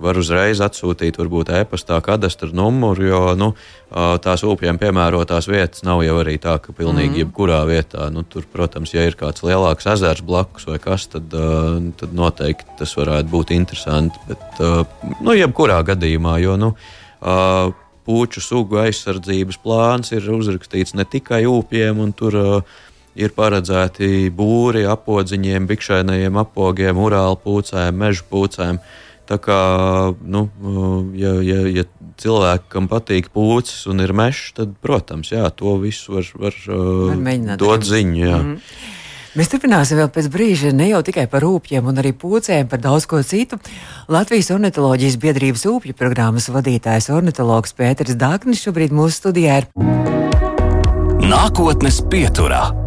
var 0.01 0.17
uzreiz 0.17 0.61
atsūtīt 0.63 1.17
varbūt 1.19 1.51
e-pastā 1.53 1.99
kadastra 2.03 2.49
numuru, 2.55 3.05
jo 3.05 3.21
nu, 3.37 3.49
tās 4.23 4.43
upēm 4.47 4.79
piemērotās 4.81 5.47
vietas 5.51 5.85
nav 5.85 6.01
jau 6.05 6.17
arī 6.23 6.39
tā, 6.41 6.55
ka 6.61 6.73
pilnīgi 6.75 7.13
mm. 7.13 7.19
jebkurā 7.21 7.59
vietā. 7.69 8.07
Nu, 8.13 8.25
tur, 8.25 8.47
protams, 8.49 8.95
ja 8.95 9.05
ir 9.05 9.17
kāds 9.19 9.45
lielāks 9.45 9.87
ezers 9.93 10.23
blakus 10.25 10.65
vai 10.69 10.79
kas, 10.81 11.05
tad, 11.13 11.29
tad 11.99 12.15
noteikti 12.17 12.79
tas 12.81 12.95
varētu 12.97 13.29
būt 13.33 13.53
interesanti. 13.55 14.23
Bet, 14.29 14.63
nu, 15.21 15.35
jebkurā 15.37 15.83
gadījumā, 15.93 16.39
jo 16.43 16.57
nu, 16.59 16.73
puču 18.03 18.41
sugu 18.43 18.81
aizsardzības 18.83 19.61
plāns 19.63 20.11
ir 20.15 20.25
uzrakstīts 20.33 20.97
ne 20.97 21.05
tikai 21.07 21.45
upiem, 21.47 22.01
un 22.03 22.17
tur 22.17 22.39
ir 23.13 23.29
paredzēti 23.37 24.25
būri 24.33 24.87
apodziņiem, 24.89 25.69
bikšainajiem 25.69 26.41
apogiem, 26.41 26.97
urālu 26.97 27.37
pūcēm, 27.45 27.93
meža 28.01 28.25
pūcēm. 28.25 28.81
Uh, 28.81 28.99
Tā 29.29 29.37
kā, 29.39 29.59
nu, 30.19 30.47
ja, 31.15 31.37
ja, 31.45 31.61
ja 31.71 31.85
cilvēkam 32.19 32.89
patīk 32.91 33.29
pūcis 33.33 33.85
un 33.91 34.03
ir 34.03 34.11
mežs, 34.15 34.51
tad, 34.57 34.75
protams, 34.83 35.31
jā, 35.31 35.47
to 35.55 35.77
visu 35.81 36.17
var, 36.17 36.27
var, 36.41 36.59
var 36.67 37.55
dot 37.61 37.87
ziņu. 37.87 38.19
Jā. 38.19 38.41
Mm. 38.43 38.59
Mēs 39.33 39.49
turpināsim 39.49 39.97
vēl 39.97 40.11
pēc 40.13 40.27
brīža 40.29 40.75
ne 40.77 40.91
jau 40.91 40.99
tikai 41.05 41.23
par 41.31 41.41
rūpiem 41.41 41.87
un 41.89 41.97
arī 41.97 42.11
pūcēm, 42.13 42.67
par 42.69 42.83
daudz 42.83 43.07
ko 43.09 43.23
citu. 43.25 43.57
Latvijas 44.13 44.51
ornitoloģijas 44.53 45.17
biedrības 45.23 45.65
ūpju 45.71 45.97
programmas 45.97 46.51
vadītājs 46.53 47.09
ornitologs 47.15 47.73
Pēters 47.73 48.13
Dāknis 48.19 48.61
šobrīd 48.61 48.93
mūsu 48.93 49.23
studijā 49.23 49.63
ir. 49.63 49.69
Nākotnes 51.23 52.03
pieturā. 52.13 52.82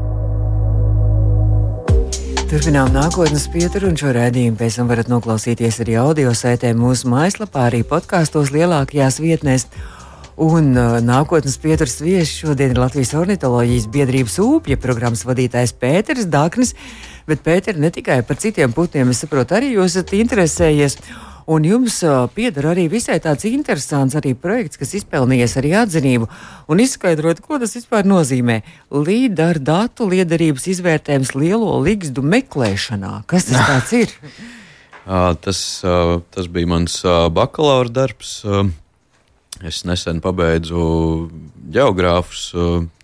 Turpinām 2.47 2.93
nākotnes 2.95 3.49
pieturu, 3.51 3.89
un 3.91 3.97
šo 3.99 4.13
redzējumu 4.15 4.55
pēc 4.61 4.77
tam 4.79 4.87
varat 4.87 5.09
noklausīties 5.11 5.81
arī 5.83 5.97
audio 5.99 6.31
saitē 6.31 6.69
mūsu 6.79 7.09
mājaslapā, 7.11 7.65
arī 7.67 7.81
podkāstos 7.83 8.53
lielākajās 8.55 9.19
vietnēs. 9.19 9.65
Un 10.39 10.69
uh, 10.79 11.01
nākotnes 11.03 11.57
pieturas 11.59 11.97
viesis 11.99 12.37
šodien 12.45 12.71
ir 12.71 12.79
Latvijas 12.79 13.17
ornitoloģijas 13.19 13.89
biedrības 13.91 14.39
ūpja 14.45 14.79
programmas 14.79 15.25
vadītājs 15.27 15.75
Pēters 15.81 16.31
Daknis. 16.31 16.77
Bet, 17.27 17.43
Pēter, 17.43 17.81
ne 17.83 17.91
tikai 17.91 18.21
par 18.23 18.39
citiem 18.39 18.71
putniem, 18.77 19.11
es 19.11 19.25
saprotu, 19.25 19.59
arī 19.59 19.73
jūs 19.75 19.97
esat 19.97 20.15
interesējies. 20.15 21.01
Un 21.47 21.63
jums 21.63 22.01
pieder 22.35 22.67
arī 22.73 22.89
visai 22.91 23.21
tāds 23.23 23.47
interesants 23.47 24.17
arī 24.19 24.33
projekts, 24.35 24.81
kas 24.81 24.97
izpelnījies 24.99 25.55
arī 25.61 25.77
atzinību. 25.79 26.27
Un 26.67 26.83
izskaidrot, 26.83 27.39
ko 27.45 27.61
tas 27.63 27.77
vispār 27.79 28.09
nozīmē. 28.09 28.61
Līdera 28.91 29.63
datu 29.63 30.09
liederības 30.11 30.67
izvērtējums 30.75 31.37
lielo 31.39 31.77
ligzdu 31.87 32.25
meklēšanā. 32.27 33.21
Kas 33.31 33.47
tas 33.53 33.93
ir? 34.03 34.11
tas, 35.07 35.61
tas 36.35 36.51
bija 36.51 36.73
mans 36.75 36.99
bakalaura 37.31 37.95
darbs. 37.95 38.41
Es 39.65 39.85
nesen 39.89 40.19
pabeidzu 40.21 41.31
geogrāfus, 41.73 42.51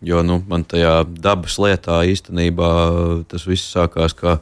jo 0.04 0.24
nu, 0.26 0.42
man 0.50 0.66
tajā 0.68 0.98
dabas 1.08 1.56
lietā 1.62 2.02
īstenībā 2.10 2.72
tas 3.30 3.46
viss 3.48 3.70
sākās 3.72 4.12
kā, 4.18 4.36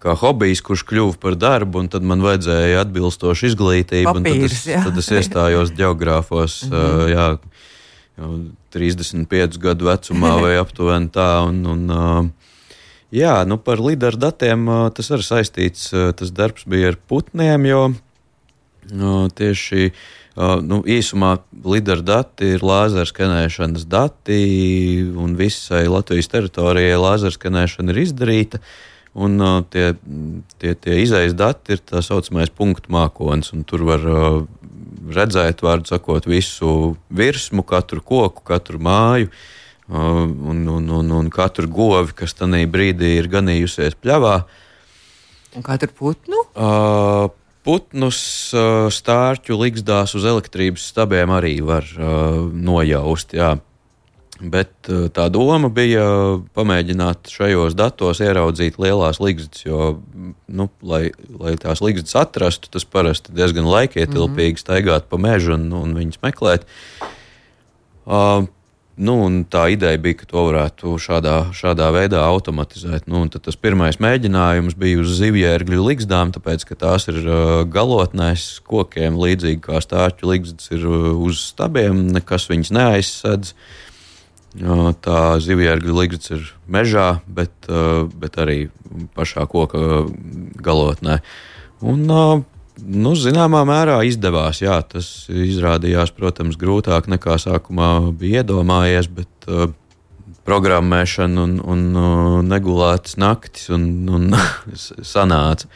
kā 0.00 0.14
hobijs, 0.18 0.62
kurš 0.64 0.84
kļuva 0.88 1.16
par 1.20 1.36
darbu, 1.40 1.82
un 1.84 1.90
tad 1.92 2.06
man 2.06 2.22
vajadzēja 2.24 2.84
atbilstošu 2.84 3.50
izglītību. 3.50 4.14
Papīrs, 4.16 4.62
tad, 4.64 4.74
es, 4.74 4.84
tad 4.88 5.00
es 5.02 5.10
iestājos 5.18 5.74
geogrāfos. 5.76 6.62
mm 6.66 6.76
-hmm. 6.76 7.08
jā, 7.14 7.38
35 8.74 9.58
gadu 9.58 9.88
vecumā 9.88 10.36
vai 10.40 10.56
aptuveni 10.64 11.08
tā. 11.08 11.48
Un, 11.48 11.66
un, 11.66 12.30
jā, 13.12 13.44
nu 13.46 13.58
par 13.58 13.80
līderu 13.80 14.16
datiem 14.16 14.66
tas 14.94 15.10
arī 15.10 15.22
saistīts. 15.22 15.90
Tas 15.90 16.30
darbs 16.30 16.64
bija 16.66 16.88
ar 16.88 16.96
putniem, 17.08 17.66
jo 17.66 17.92
tieši 19.34 19.92
Uh, 20.40 20.60
nu, 20.62 20.78
īsumā 20.86 21.40
lidera 21.66 22.04
dati 22.06 22.52
ir 22.54 22.62
lāzera 22.62 23.02
skanēšanas 23.04 23.82
dati, 23.90 24.36
un 25.18 25.34
visai 25.34 25.82
Latvijas 25.90 26.30
teritorijai 26.30 27.00
lāzera 27.02 27.34
skanēšana 27.34 27.90
ir 27.90 27.98
izdarīta. 28.04 28.60
Un, 29.14 29.40
uh, 29.42 29.58
tie, 29.66 29.90
tie, 30.62 30.76
tie 30.78 31.00
izējas 31.02 31.34
dati 31.34 31.74
ir 31.74 31.80
tā 31.82 31.98
saucamais 32.04 32.52
punktu 32.54 32.92
mākslinieks, 32.94 33.50
un 33.56 33.64
tur 33.66 33.82
var 33.88 34.04
uh, 34.06 34.44
redzēt, 35.10 35.64
vārdu 35.66 35.90
sakot, 35.90 36.28
visu 36.30 36.94
virsmu, 37.10 37.64
katru 37.66 38.04
koku, 38.06 38.44
katru 38.46 38.78
māju. 38.82 39.32
Uh, 39.90 40.22
un, 40.52 40.62
un, 40.70 40.86
un, 41.00 41.10
un 41.18 41.30
katru 41.34 41.66
govi, 41.66 42.14
kas 42.22 42.36
tajā 42.38 42.62
brīdī 42.70 43.16
ir 43.18 43.26
ganījusies 43.32 43.98
pļavā. 43.98 44.36
Un 45.58 45.66
katru 45.66 45.90
putnu? 45.98 46.44
Uh, 46.54 47.26
Putnus 47.66 48.18
stārķu 48.94 49.58
likstās 49.60 50.14
uz 50.16 50.24
elektrības 50.24 50.86
stabiem 50.94 51.28
arī 51.34 51.58
var 51.60 51.84
uh, 51.98 52.46
nojaust. 52.48 53.34
Jā. 53.36 53.58
Bet 54.40 54.88
uh, 54.88 55.08
tā 55.12 55.26
doma 55.32 55.68
bija 55.68 56.04
pamēģināt 56.56 57.28
šajos 57.28 57.74
datos 57.76 58.22
ieraudzīt 58.24 58.78
lielās 58.80 59.20
līgstas, 59.20 59.66
jo, 59.66 59.90
nu, 60.48 60.68
lai, 60.80 61.10
lai 61.36 61.56
tās 61.60 61.82
līgstas 61.84 62.16
atrastu, 62.22 62.70
tas 62.72 62.88
parasti 62.88 63.34
diezgan 63.36 63.68
laikietilpīgi 63.68 64.54
mm 64.54 64.56
-hmm. 64.56 64.64
staigāt 64.64 65.10
pa 65.12 65.20
mežu 65.20 65.52
un, 65.58 65.68
un 65.72 65.92
viņas 65.96 66.24
meklēt. 66.24 66.64
Uh, 68.06 68.48
Nu, 69.00 69.14
tā 69.48 69.70
ideja 69.72 69.96
bija, 69.96 70.18
ka 70.20 70.26
to 70.28 70.42
varētu 70.44 70.98
šādā, 71.00 71.54
šādā 71.56 71.86
veidā 71.94 72.20
automatizēt. 72.20 73.06
Nu, 73.08 73.22
tas 73.32 73.56
pirmais 73.56 73.96
mēģinājums 73.96 74.76
bija 74.76 75.00
uz 75.00 75.14
zivjērgļu 75.16 75.86
ligzdām, 75.86 76.34
tāpēc 76.34 76.66
ka 76.68 76.76
tās 76.76 77.08
ir 77.08 77.22
uh, 77.22 77.64
galotnēs 77.64 78.60
kokiem, 78.68 79.16
līdzīgi 79.16 79.62
kā 79.64 79.80
stārķu 79.80 80.28
ligzdas 80.28 80.68
ir 80.76 80.84
uh, 80.84 81.14
uz 81.16 81.40
stabiem, 81.54 82.10
nekas 82.12 82.50
viņas 82.50 82.74
neaizsedz. 82.76 83.54
Uh, 83.54 83.89
tā 85.04 85.20
zivjērgļu 85.42 85.94
ligzdas 85.94 86.32
ir 86.34 86.46
mežā, 86.66 87.20
bet, 87.26 87.52
uh, 87.68 88.08
bet 88.10 88.38
arī 88.42 88.64
pašā 89.14 89.46
koka 89.50 90.06
galotnē. 90.58 91.20
Un, 91.80 92.08
uh, 92.10 92.40
Nu, 92.80 93.12
zināmā 93.18 93.60
mērā 93.68 93.98
izdevās. 94.08 94.62
Jā, 94.62 94.78
tas 94.88 95.26
izrādījās, 95.28 96.14
protams, 96.16 96.56
grūtāk 96.56 97.10
nekā 97.12 97.36
sākumā 97.42 97.90
bija 98.16 98.40
iedomājies, 98.40 99.10
bet 99.12 99.48
uh, 99.48 99.66
programmēšana 100.48 101.44
un, 101.44 101.56
un 101.60 101.82
uh, 101.92 102.38
negulētas 102.46 103.18
naktis 103.20 103.68
un, 103.74 103.84
un 104.08 104.30
sanāca. 105.12 105.68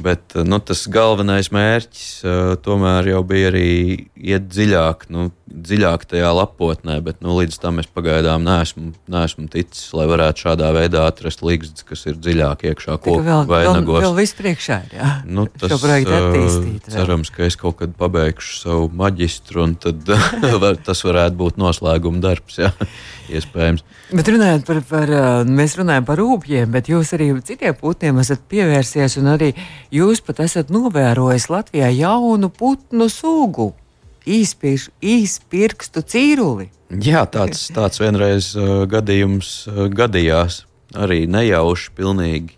Bet 0.00 0.36
nu, 0.46 0.60
tas 0.64 0.86
galvenais 0.88 1.50
mērķis 1.52 2.06
uh, 2.24 2.54
tomēr 2.64 3.10
jau 3.12 3.24
bija 3.26 3.50
arī 3.50 3.70
iet 4.16 4.48
dziļāk, 4.48 5.10
nu, 5.12 5.28
dziļāk 5.50 6.06
tajā 6.10 6.30
lapotnē, 6.34 6.98
bet 7.04 7.20
nu, 7.24 7.34
līdz 7.40 7.58
tam 7.62 7.80
es 7.82 7.88
pagaidām 7.90 8.44
neesmu, 8.46 8.92
neesmu 9.10 9.48
ticis, 9.52 9.88
lai 9.96 10.06
varētu 10.10 10.44
šādā 10.46 10.70
veidā 10.76 11.04
atrast 11.10 11.42
līgstus, 11.44 11.84
kas 11.88 12.06
ir 12.10 12.18
dziļāk 12.22 12.64
iekšā 12.70 12.96
koku 13.02 13.44
vai 13.50 13.62
nagos. 13.66 14.04
Vēl 14.04 14.16
viss 14.20 14.36
priekšā 14.38 14.78
ir, 14.86 14.96
jā. 15.00 15.10
Nu, 15.26 15.46
tas, 15.50 15.72
Šo 15.72 15.80
projektu 15.82 16.14
attīstīt. 16.16 16.86
Vēl. 16.86 16.94
Cerams, 16.94 17.32
ka 17.34 17.46
es 17.48 17.58
kaut 17.60 17.80
kad 17.82 17.94
pabeigšu 17.98 18.60
savu 18.60 18.90
maģistru, 19.02 19.66
un 19.66 19.74
tad 19.80 20.06
tas 20.88 21.04
varētu 21.06 21.38
būt 21.40 21.60
noslēguma 21.60 22.22
darbs, 22.22 22.60
jā, 22.62 22.70
iespējams. 23.36 23.84
Bet 24.14 24.30
runājot 24.30 24.66
par, 24.66 24.80
par, 24.90 25.14
mēs 25.46 25.76
runājam 25.78 26.06
par 26.06 26.18
rūpjiem, 26.22 26.70
bet 26.74 26.90
jūs 26.90 27.14
arī 27.18 27.30
citiem 27.46 27.76
putniem 27.78 28.22
esat 28.22 28.42
pievērsies, 28.50 29.18
un 29.20 29.34
arī 29.34 29.52
jūs 29.94 30.22
pat 30.26 30.42
esat 30.46 30.72
novērojis 30.74 31.50
Latvijā 31.52 31.90
jaunu 31.94 32.50
putnu 32.50 33.10
sugu- 33.10 33.72
īspirkstu 34.26 36.02
cīruli. 36.02 36.70
Jā, 36.90 37.24
tāds, 37.30 37.68
tāds 37.74 38.00
vienreiz 38.02 38.52
uh, 38.58 38.84
gadījums 38.90 39.68
uh, 39.70 39.86
gadījās. 39.92 40.64
Arī 40.98 41.22
nejauši 41.30 41.92
pilnīgi 41.94 42.56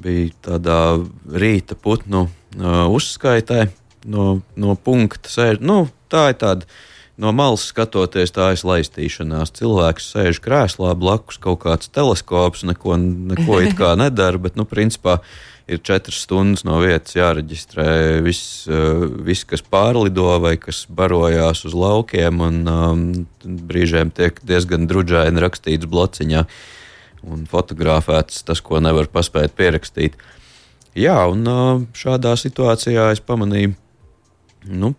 bija 0.00 0.30
tādā 0.46 0.80
rīta 1.28 1.76
putnu 1.76 2.24
uh, 2.24 2.86
uzskaitē 2.88 3.66
no, 4.08 4.40
no 4.56 4.76
punkta 4.76 5.28
sēž. 5.28 5.60
Nu, 5.60 5.84
tā 6.08 6.30
ir 6.32 6.38
tāda 6.40 6.68
no 7.20 7.34
malas 7.36 7.66
skatoties, 7.68 8.32
tā 8.32 8.50
ir 8.54 8.64
laistīšanās. 8.64 9.52
Cilvēks 9.58 10.08
sēž 10.14 10.40
krēslā, 10.40 10.94
blakus 10.96 11.40
kaut 11.42 11.62
kāds 11.66 11.92
teleskops, 11.92 12.64
neko, 12.68 12.96
neko 13.34 13.60
it 13.66 13.76
kā 13.78 13.92
nedara, 14.00 14.40
bet, 14.40 14.56
nu, 14.56 14.64
principā 14.68 15.20
ir 15.70 15.80
četras 15.86 16.24
stundas 16.24 16.64
no 16.66 16.78
vietas 16.82 17.14
jāreģistrē 17.14 17.86
viss, 18.24 18.66
eh, 18.68 19.04
vis, 19.26 19.44
kas 19.48 19.62
pārlido 19.62 20.26
vai 20.42 20.56
kas 20.60 20.82
barojās 20.90 21.64
uz 21.68 21.76
laukiem, 21.76 22.40
un 22.42 22.60
um, 22.70 23.04
brīžiem 23.44 24.10
tiek 24.14 24.40
diezgan 24.46 24.88
druģaini 24.90 25.42
rakstīts 25.42 25.90
blociņā 25.90 26.44
un 27.30 27.46
fotografēts 27.50 28.42
tas, 28.48 28.62
ko 28.64 28.80
nevar 28.80 29.10
paspēt 29.12 29.54
pierakstīt. 29.58 30.16
Jā, 30.98 31.20
un 31.30 31.46
uh, 31.46 31.84
šādā 31.94 32.34
situācijā 32.40 33.10
es 33.14 33.22
pamanīju 33.22 33.76
Nu, 34.68 34.90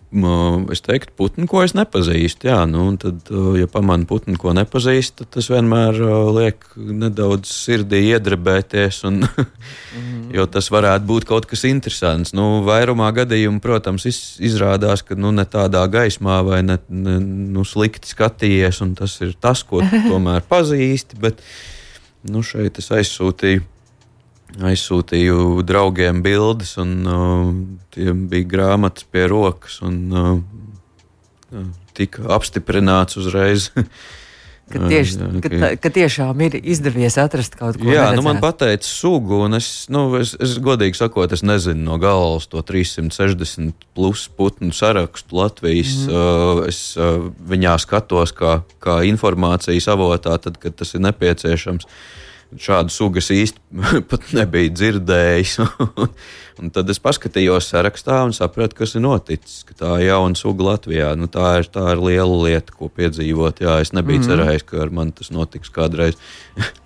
es 0.74 0.82
teiktu, 0.82 1.14
putnu, 1.20 1.46
ko 1.46 1.60
es 1.62 1.76
nepazīstu. 1.78 2.48
Jā, 2.50 2.64
nu, 2.66 2.88
tad, 2.98 3.28
ja 3.60 3.68
pamanu 3.70 4.08
putnu, 4.10 4.34
ko 4.42 4.56
nepazīstu, 4.58 5.22
tad 5.22 5.30
tas 5.36 5.50
vienmēr 5.54 6.00
liek 6.34 6.66
nedaudz 6.76 7.52
sirdī 7.54 8.00
iedrebēties. 8.08 9.04
Un, 9.06 9.20
mm. 9.28 10.32
jo 10.34 10.48
tas 10.50 10.72
varētu 10.74 11.06
būt 11.12 11.28
kaut 11.30 11.46
kas 11.52 11.68
interesants. 11.70 12.34
Nu, 12.38 12.64
vairumā 12.66 13.12
gadījumu, 13.20 13.62
protams, 13.62 14.08
iz, 14.10 14.22
izrādās, 14.42 15.06
ka 15.06 15.20
nu, 15.20 15.30
ne 15.36 15.46
tādā 15.46 15.84
gaismā 15.94 16.40
vai 16.48 16.64
ne, 16.66 16.80
ne 16.90 17.20
nu, 17.22 17.66
slikti 17.68 18.10
skatījies, 18.16 18.82
un 18.82 18.96
tas 18.98 19.20
ir 19.22 19.38
tas, 19.38 19.62
ko 19.62 19.84
tomēr 20.10 20.42
pazīsti. 20.50 21.22
Bet 21.22 21.46
nu, 22.26 22.42
šeit 22.42 22.82
es 22.82 22.90
aizsūtīju 22.98 23.68
aizsūtīju 24.60 25.62
draugiem 25.68 26.22
bildes, 26.26 26.76
un 26.82 26.96
uh, 27.08 27.52
tiem 27.96 28.26
bija 28.32 28.50
grāmatas 28.56 29.08
pie 29.08 29.28
rokas. 29.32 29.80
Un, 29.86 30.02
uh, 30.12 31.62
tika 31.98 32.26
apstiprināts 32.38 33.20
uzreiz. 33.22 33.72
Ka, 34.72 34.80
tieši, 34.88 35.18
ka, 35.44 35.50
tā, 35.52 35.70
ka 35.84 35.90
tiešām 35.92 36.42
ir 36.46 36.54
izdevies 36.56 37.18
atrast 37.20 37.58
kaut 37.60 37.76
ko 37.76 37.82
tādu. 37.82 37.92
Jā, 37.92 38.06
nu 38.16 38.22
man 38.24 38.38
pateica 38.40 38.88
sugu, 38.88 39.42
un 39.44 39.58
es, 39.58 39.66
nu, 39.92 40.06
es, 40.16 40.32
es 40.40 40.54
godīgi 40.64 40.96
sakot, 40.96 41.34
es 41.36 41.44
nezinu 41.44 41.84
no 41.90 41.98
galvas 42.00 42.48
to 42.48 42.64
360 42.64 43.76
plus 43.92 44.30
putnu 44.32 44.72
sarakstu 44.72 45.42
Latvijas. 45.42 45.92
Mm. 46.06 46.16
Uh, 46.16 46.64
es 46.72 46.80
uh, 46.96 47.28
viņā 47.52 47.76
skatos 47.84 48.32
kā, 48.38 48.62
kā 48.80 49.02
informācijas 49.12 49.92
avotā, 49.92 50.40
tad, 50.40 50.56
kad 50.64 50.80
tas 50.80 50.96
ir 50.96 51.04
nepieciešams. 51.04 51.84
Uh, 51.84 52.31
šādu 52.60 52.92
sugas 52.94 53.30
īsti 53.34 53.82
pat 54.12 54.32
nebija 54.36 54.74
dzirdējis. 54.74 55.58
un 56.62 56.72
tad 56.74 56.90
es 56.92 57.00
paskatījos 57.02 57.70
sarakstā 57.72 58.22
un 58.28 58.36
sapratu, 58.36 58.80
kas 58.82 58.96
ir 58.98 59.06
noticis. 59.06 59.62
Ka 59.68 59.78
tā 59.78 59.94
ir 60.02 60.10
jauna 60.10 60.38
suga 60.40 60.72
Latvijā. 60.72 61.14
Nu, 61.20 61.30
tā, 61.32 61.54
ir, 61.62 61.70
tā 61.72 61.88
ir 61.96 62.04
liela 62.04 62.42
lieta, 62.46 62.76
ko 62.76 62.92
piedzīvot. 62.92 63.64
Jā, 63.64 63.80
es 63.84 63.94
nebiju 63.96 64.22
mm 64.22 64.30
cerējis, 64.32 64.68
ka 64.68 64.84
ar 64.84 64.94
mani 64.94 65.16
tas 65.18 65.32
notiks 65.34 65.74
kādreiz. 65.74 66.20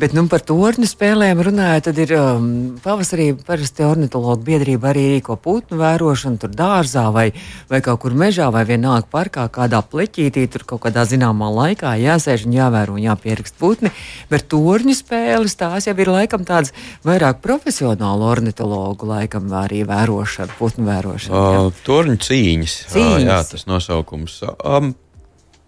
Bet 0.00 0.14
nu, 0.16 0.24
par 0.30 0.42
torņu 0.46 0.88
spēlēm 0.88 1.40
runājot, 1.44 1.88
tad 1.88 1.98
ir 2.02 2.14
um, 2.18 2.48
pavasarī 2.82 3.30
parasti 3.46 3.84
ornitologu 3.86 4.44
biedrība 4.46 4.90
arī 4.92 5.04
rīko 5.14 5.38
putnu 5.40 5.78
vērošanu 5.80 6.40
tur 6.42 6.52
dārzā 6.56 7.06
vai, 7.14 7.28
vai 7.70 7.80
kaut 7.84 8.02
kur 8.02 8.16
mežā 8.18 8.48
vai 8.54 8.64
vienalga 8.68 9.08
parkā 9.12 9.46
kādā 9.52 9.80
pleķītī, 9.84 10.46
tur 10.52 10.66
kaut 10.68 10.82
kādā 10.86 11.04
zināmā 11.08 11.50
laikā 11.54 11.94
jāsēž 12.00 12.46
un 12.48 12.56
jāvēro 12.58 12.96
un 12.98 13.04
jāpierakst 13.04 13.58
putni. 13.60 13.92
Bet 14.32 14.48
torņu 14.52 14.96
spēles 14.98 15.58
tās 15.58 15.88
jau 15.88 15.96
ir 15.96 16.12
laikam 16.12 16.46
tādas 16.48 16.74
vairāk 17.06 17.42
profesionālu 17.44 18.28
ornitologu 18.28 19.08
laikam 19.08 19.50
arī 19.58 19.84
vērošana, 19.88 20.56
putnu 20.58 20.88
vērošana. 20.88 21.44
Uh, 21.68 21.84
torņu 21.86 22.18
cīņas. 22.28 22.78
cīņas. 22.92 23.22
Uh, 23.22 23.26
jā, 23.26 23.42
tas 23.52 23.68
nosaukums. 23.70 24.40
Um, 24.64 24.94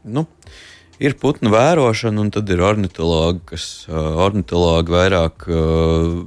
nu, 0.05 0.27
ir 1.01 1.17
putnu 1.21 1.53
vērošana, 1.55 2.21
un 2.21 2.31
tad 2.35 2.51
ir 2.53 2.63
ornitologi, 2.65 3.43
kas 3.55 3.67
uh, 3.89 4.21
ornitologi 4.27 4.95
vairāk 4.95 5.49
uh, 5.49 6.21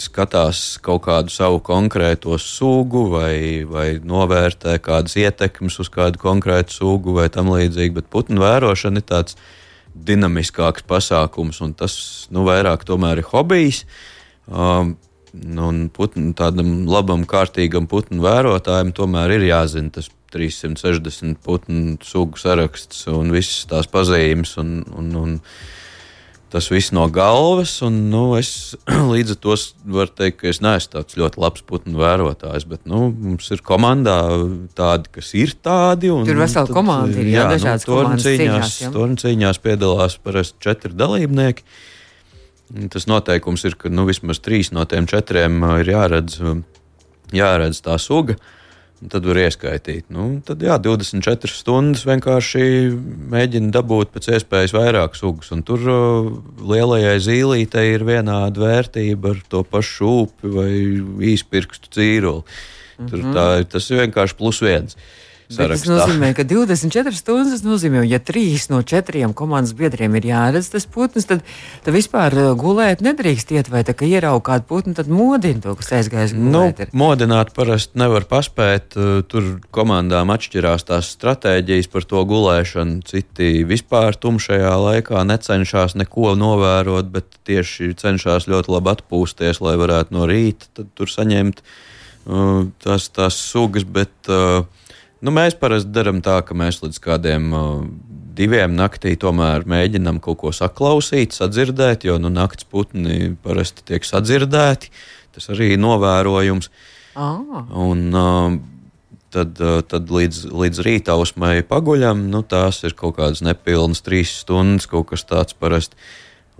skatās 0.00 0.78
kaut 0.82 1.04
kādu 1.04 1.32
savu 1.32 1.60
konkrēto 1.64 2.38
sugu, 2.40 3.06
vai, 3.12 3.64
vai 3.68 3.86
novērtē 4.00 4.78
kādas 4.82 5.16
ietekmes 5.20 5.78
uz 5.82 5.90
kādu 5.92 6.20
konkrētu 6.22 6.74
sugu, 6.74 7.14
vai 7.18 7.28
tam 7.32 7.52
līdzīgi. 7.52 7.96
Bet 8.00 8.10
putnu 8.12 8.42
vērošana 8.42 9.02
ir 9.02 9.06
tāds 9.08 9.36
dinamiskāks 9.94 10.86
pasākums, 10.88 11.60
un 11.64 11.74
tas 11.76 11.94
nu, 12.32 12.44
vairāk 12.48 12.86
tomēr 12.88 13.20
ir 13.20 13.30
hobijs. 13.32 13.84
Um, 14.48 14.96
un 15.34 15.84
putnu, 15.94 16.32
tādam 16.34 16.88
labam, 16.90 17.22
kārtīgam 17.28 17.86
putnu 17.90 18.24
vērotājam 18.24 18.90
tomēr 18.96 19.36
ir 19.36 19.46
jāzina 19.50 19.92
tas 19.94 20.08
360 20.32 21.40
putnu 21.44 21.98
sugu 22.06 22.38
saraksts 22.40 23.06
un 23.10 23.32
visas 23.34 23.66
tās 23.70 23.90
pazīmes. 23.90 24.56
Un, 24.62 24.80
un, 24.96 25.12
un 25.18 25.36
tas 26.50 26.66
viss 26.70 26.90
no 26.94 27.06
galvas. 27.12 27.76
Un, 27.86 27.96
nu, 28.12 28.22
es 28.38 28.74
līdz 29.14 29.36
ar 29.36 29.40
to 29.44 29.56
varu 29.96 30.14
teikt, 30.20 30.40
ka 30.42 30.50
es 30.50 30.60
neesmu 30.64 30.94
tāds 30.96 31.18
ļoti 31.20 31.42
labs 31.42 31.64
putnu 31.66 32.00
vērotājs. 32.00 32.66
Bet 32.70 32.86
nu, 32.90 33.08
mums 33.14 33.50
ir 33.54 33.62
komandā 33.66 34.18
tādi, 34.78 35.12
kas 35.18 35.32
ir 35.38 35.54
tādi. 35.62 36.12
Un, 36.14 36.26
Tur 36.28 36.42
vesela 36.42 36.70
komanda, 36.70 37.16
ir 37.18 37.30
jā, 37.30 37.44
jā 37.44 37.48
dažādas 37.54 37.88
nu, 37.88 38.20
cīņās. 38.26 38.76
Torņcīņās 38.96 39.62
piedalās 39.64 40.18
parasti 40.22 40.62
četri 40.66 40.94
dalībnieki. 40.98 41.66
Tas 42.90 43.08
noteikums 43.10 43.66
ir, 43.66 43.74
ka 43.78 43.90
nu, 43.90 44.06
vismaz 44.06 44.38
trīs 44.42 44.70
no 44.70 44.84
tiem 44.86 45.08
četriem 45.10 45.58
ir 45.80 45.90
jāredz, 45.90 46.38
jāredz 47.34 47.82
tā 47.82 47.96
suga. 47.98 48.38
Uh, 48.38 48.56
Tad 49.00 49.24
var 49.24 49.38
ieskaitīt. 49.40 50.10
Nu, 50.12 50.26
tad 50.44 50.60
jā, 50.60 50.74
24 50.76 51.54
stundas 51.56 52.02
vienkārši 52.04 52.64
mēģina 53.32 53.72
dabūt 53.72 54.10
pēc 54.12 54.28
iespējas 54.36 54.74
vairāk 54.76 55.16
sugas. 55.16 55.48
Un 55.56 55.62
tur 55.64 55.86
uh, 55.88 56.28
lielajai 56.68 57.14
zīlītei 57.24 57.86
ir 57.94 58.04
vienāda 58.04 58.60
vērtība 58.60 59.32
ar 59.32 59.40
to 59.48 59.64
pašu 59.64 60.12
upi 60.26 60.52
vai 60.52 60.74
īspirkstu 61.32 61.94
cīruli. 61.96 62.44
Mm 62.44 63.06
-hmm. 63.06 63.10
Tur 63.10 63.18
mhm. 63.24 63.32
tā, 63.32 63.64
tas 63.72 63.90
ir 63.90 64.02
vienkārši 64.04 64.36
plus 64.36 64.60
viens. 64.60 64.94
Uh. 64.94 65.20
Tas 65.50 65.82
nozīmē, 65.88 66.30
ka 66.36 66.44
24 66.46 67.16
stundas 67.16 67.64
nozīmē, 67.66 68.04
ja 68.06 68.20
trīs 68.22 68.68
no 68.70 68.84
četriem 68.86 69.32
komandas 69.34 69.72
biedriem 69.74 70.14
ir 70.20 70.28
jāredz 70.28 70.68
tas 70.70 70.86
putns, 70.86 71.26
tad, 71.26 71.42
tad 71.82 71.96
vispār 71.96 72.36
uh, 72.38 72.50
gulēt 72.58 73.02
nedrīkst 73.02 73.50
iet, 73.56 73.70
vai 73.72 73.82
tā 73.86 73.96
kā 73.98 74.06
ierauga 74.06 74.44
kādu 74.52 74.68
putnu, 74.70 74.94
tad 74.94 75.10
modina 75.10 75.58
to, 75.64 75.74
kas 75.80 75.90
aizgājis 75.98 76.36
gulēt. 76.38 76.84
Nu, 76.92 77.00
modināt 77.02 77.50
parasti 77.56 77.98
nevar 77.98 78.28
paspēt, 78.30 78.94
uh, 78.94 79.24
tur 79.26 79.56
komandām 79.74 80.30
atšķirās 80.30 80.86
tās 80.86 81.10
stratēģijas 81.16 81.90
par 81.90 82.06
to 82.06 82.22
gulēšanu. 82.30 83.02
Citi 83.10 83.64
vispār 83.66 84.14
tumšajā 84.22 84.74
laikā 84.86 85.26
necenšas 85.26 85.98
neko 85.98 86.36
novērot, 86.38 87.10
bet 87.10 87.40
tieši 87.50 87.96
cenšas 87.98 88.46
ļoti 88.50 88.76
labi 88.78 88.94
atpūsties, 88.94 89.64
lai 89.66 89.74
varētu 89.80 90.14
no 90.14 90.30
rīta 90.30 90.86
tur 90.94 91.10
saņemt 91.10 91.64
uh, 91.64 92.68
tās, 92.86 93.10
tās 93.10 93.42
sugas. 93.50 93.82
Bet, 93.82 94.14
uh, 94.30 94.62
Nu, 95.20 95.32
mēs 95.36 95.56
parasti 95.60 95.92
darām 95.92 96.22
tā, 96.24 96.38
ka 96.46 96.56
mēs 96.56 96.80
līdz 96.80 97.00
kādiem 97.04 97.50
uh, 97.52 97.82
diviem 98.36 98.72
naktī 98.76 99.12
tomēr 99.20 99.66
mēģinām 99.68 100.20
kaut 100.24 100.40
ko 100.40 100.52
saklausīt, 100.56 101.36
sadzirdēt, 101.36 102.06
jo 102.08 102.16
nu, 102.22 102.30
naktas 102.32 102.68
putni 102.68 103.34
parasti 103.44 103.84
tiek 103.92 104.06
sadzirdēti. 104.06 104.92
Tas 105.36 105.50
arī 105.52 105.74
ir 105.74 105.82
novērojums. 105.82 106.70
Ah. 107.20 107.36
Un, 107.76 108.06
uh, 108.16 108.56
tad, 109.34 109.60
uh, 109.60 109.82
tad 109.86 110.10
līdz, 110.10 110.46
līdz 110.56 110.82
rīta 110.86 111.18
ausmai 111.18 111.60
paguļam, 111.68 112.24
nu, 112.32 112.40
tās 112.40 112.80
ir 112.88 112.96
kaut 112.98 113.18
kādas 113.20 113.44
nepilnas 113.44 114.02
trīs 114.06 114.32
stundas, 114.40 114.88
kaut 114.90 115.10
kas 115.12 115.26
tāds 115.28 115.56
parasti. 115.58 116.00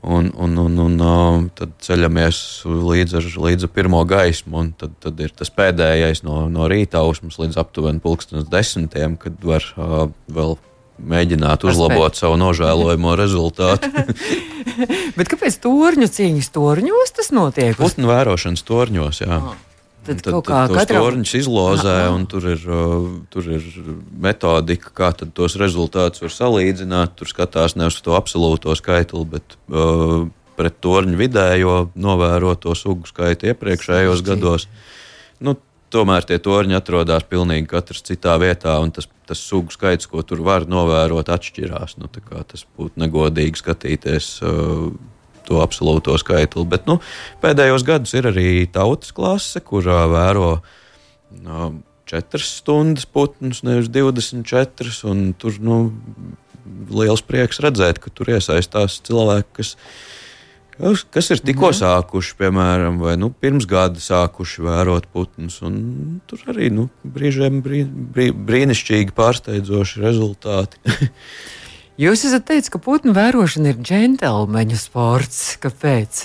Un, 0.00 0.30
un, 0.32 0.56
un, 0.56 0.78
un 0.80 0.94
uh, 1.04 1.42
tad 1.52 1.74
ceļamies 1.84 2.38
līdz 2.64 3.18
ar, 3.18 3.26
līdz 3.44 3.68
pirmo 3.74 4.00
gaismu, 4.08 4.62
un 4.62 4.70
tad, 4.72 4.94
tad 5.04 5.20
ir 5.20 5.34
tas 5.36 5.52
pēdējais 5.52 6.24
no, 6.24 6.46
no 6.48 6.70
rīta 6.72 7.02
ausmas 7.04 7.36
līdz 7.40 7.58
aptuveni 7.60 8.00
pulkstenes 8.00 8.48
desmitiem, 8.48 9.18
kad 9.20 9.36
var 9.44 9.66
uh, 9.76 10.08
vēl 10.32 10.56
mēģināt 11.00 11.64
uzlabot 11.68 12.16
savu 12.16 12.38
nožēlojamo 12.40 13.16
rezultātu. 13.22 13.92
Bet 15.16 15.28
kāpēc 15.32 15.60
torņu 15.60 16.08
cīņas 16.08 16.52
torņos 16.54 17.16
tas 17.20 17.32
notiek? 17.36 17.76
Putnu 17.80 18.08
vērošanas 18.08 18.64
torņos, 18.64 19.24
jā. 19.26 19.40
Ah. 19.40 19.69
Tad, 20.10 20.22
tad, 20.24 20.34
tad 20.34 20.70
tos 20.70 20.78
katram... 20.80 21.04
torņus 21.04 21.32
izlozē, 21.38 21.94
Aha. 22.06 22.10
un 22.16 22.26
tur 22.30 22.46
ir, 22.50 22.62
uh, 22.66 23.06
tur 23.30 23.46
ir 23.54 23.66
metodika, 24.18 24.90
kā 24.96 25.10
tos 25.22 25.54
rezultātus 25.60 26.24
var 26.24 26.34
salīdzināt. 26.34 27.14
Tur 27.18 27.30
skatās 27.30 27.76
nevis 27.78 28.00
uz 28.00 28.04
to 28.06 28.16
absolūto 28.18 28.74
skaitli, 28.78 29.22
bet 29.36 29.54
uh, 29.70 30.26
pret 30.58 30.80
torņu 30.82 31.18
vidējo 31.20 31.76
novēroto 31.94 32.74
sugu 32.78 33.08
skaitu 33.10 33.52
iepriekšējos 33.52 34.24
gados. 34.26 34.66
Nu, 35.38 35.54
tomēr 35.94 36.26
tie 36.26 36.40
torņi 36.42 36.76
atrodas 36.78 37.24
pilnīgi 37.30 37.70
katrs 37.70 38.02
citā 38.10 38.34
vietā, 38.42 38.76
un 38.82 38.92
tas, 38.94 39.08
tas 39.30 39.40
sugu 39.40 39.72
skaits, 39.74 40.10
ko 40.10 40.26
tur 40.26 40.42
var 40.46 40.66
novērot, 40.70 41.30
atšķirās. 41.30 41.96
Nu, 42.02 42.10
tas 42.10 42.66
būtu 42.76 43.00
negodīgi 43.04 43.62
skatīties. 43.62 44.34
Uh, 44.42 44.90
to 45.48 45.60
absolūto 45.64 46.16
skaitli. 46.20 46.64
Bet 46.68 46.88
nu, 46.90 46.98
pēdējos 47.42 47.86
gados 47.86 48.14
ir 48.16 48.30
arī 48.30 48.50
tautas 48.72 49.14
klase, 49.16 49.62
kurā 49.64 50.02
vēro 50.10 50.52
no, 51.44 51.72
4 52.10 52.42
stundas 52.42 53.06
putnus, 53.06 53.62
nevis 53.66 53.90
24. 53.92 55.34
Tur 55.38 55.60
nu, 55.62 55.82
liels 56.90 57.22
prieks 57.26 57.62
redzēt, 57.62 58.00
ka 58.02 58.10
tur 58.14 58.32
iesaistās 58.34 58.98
cilvēki, 59.06 59.48
kas, 59.60 59.70
kas 61.14 61.30
ir 61.34 61.42
tikko 61.44 61.70
mhm. 61.70 61.78
sākuši, 61.80 62.36
piemēram, 62.40 62.98
vai 63.02 63.16
nu, 63.20 63.30
pirms 63.30 63.68
gada 63.70 64.02
sākuši 64.02 64.66
vērot 64.66 65.08
putnus. 65.14 65.60
Tur 66.30 66.44
arī 66.50 66.72
nu, 66.74 66.88
brīžiem 67.04 67.62
brī, 67.64 67.84
brī, 67.86 68.30
brīnišķīgi 68.34 69.16
pārsteidzoši 69.16 70.04
rezultāti. 70.06 70.82
Jūs 72.00 72.22
esat 72.24 72.46
teicis, 72.48 72.70
ka 72.72 72.78
putnu 72.80 73.12
vērošana 73.12 73.74
ir 73.74 73.80
džentlmeņu 73.84 74.76
sports. 74.80 75.40
Kāpēc? 75.60 76.22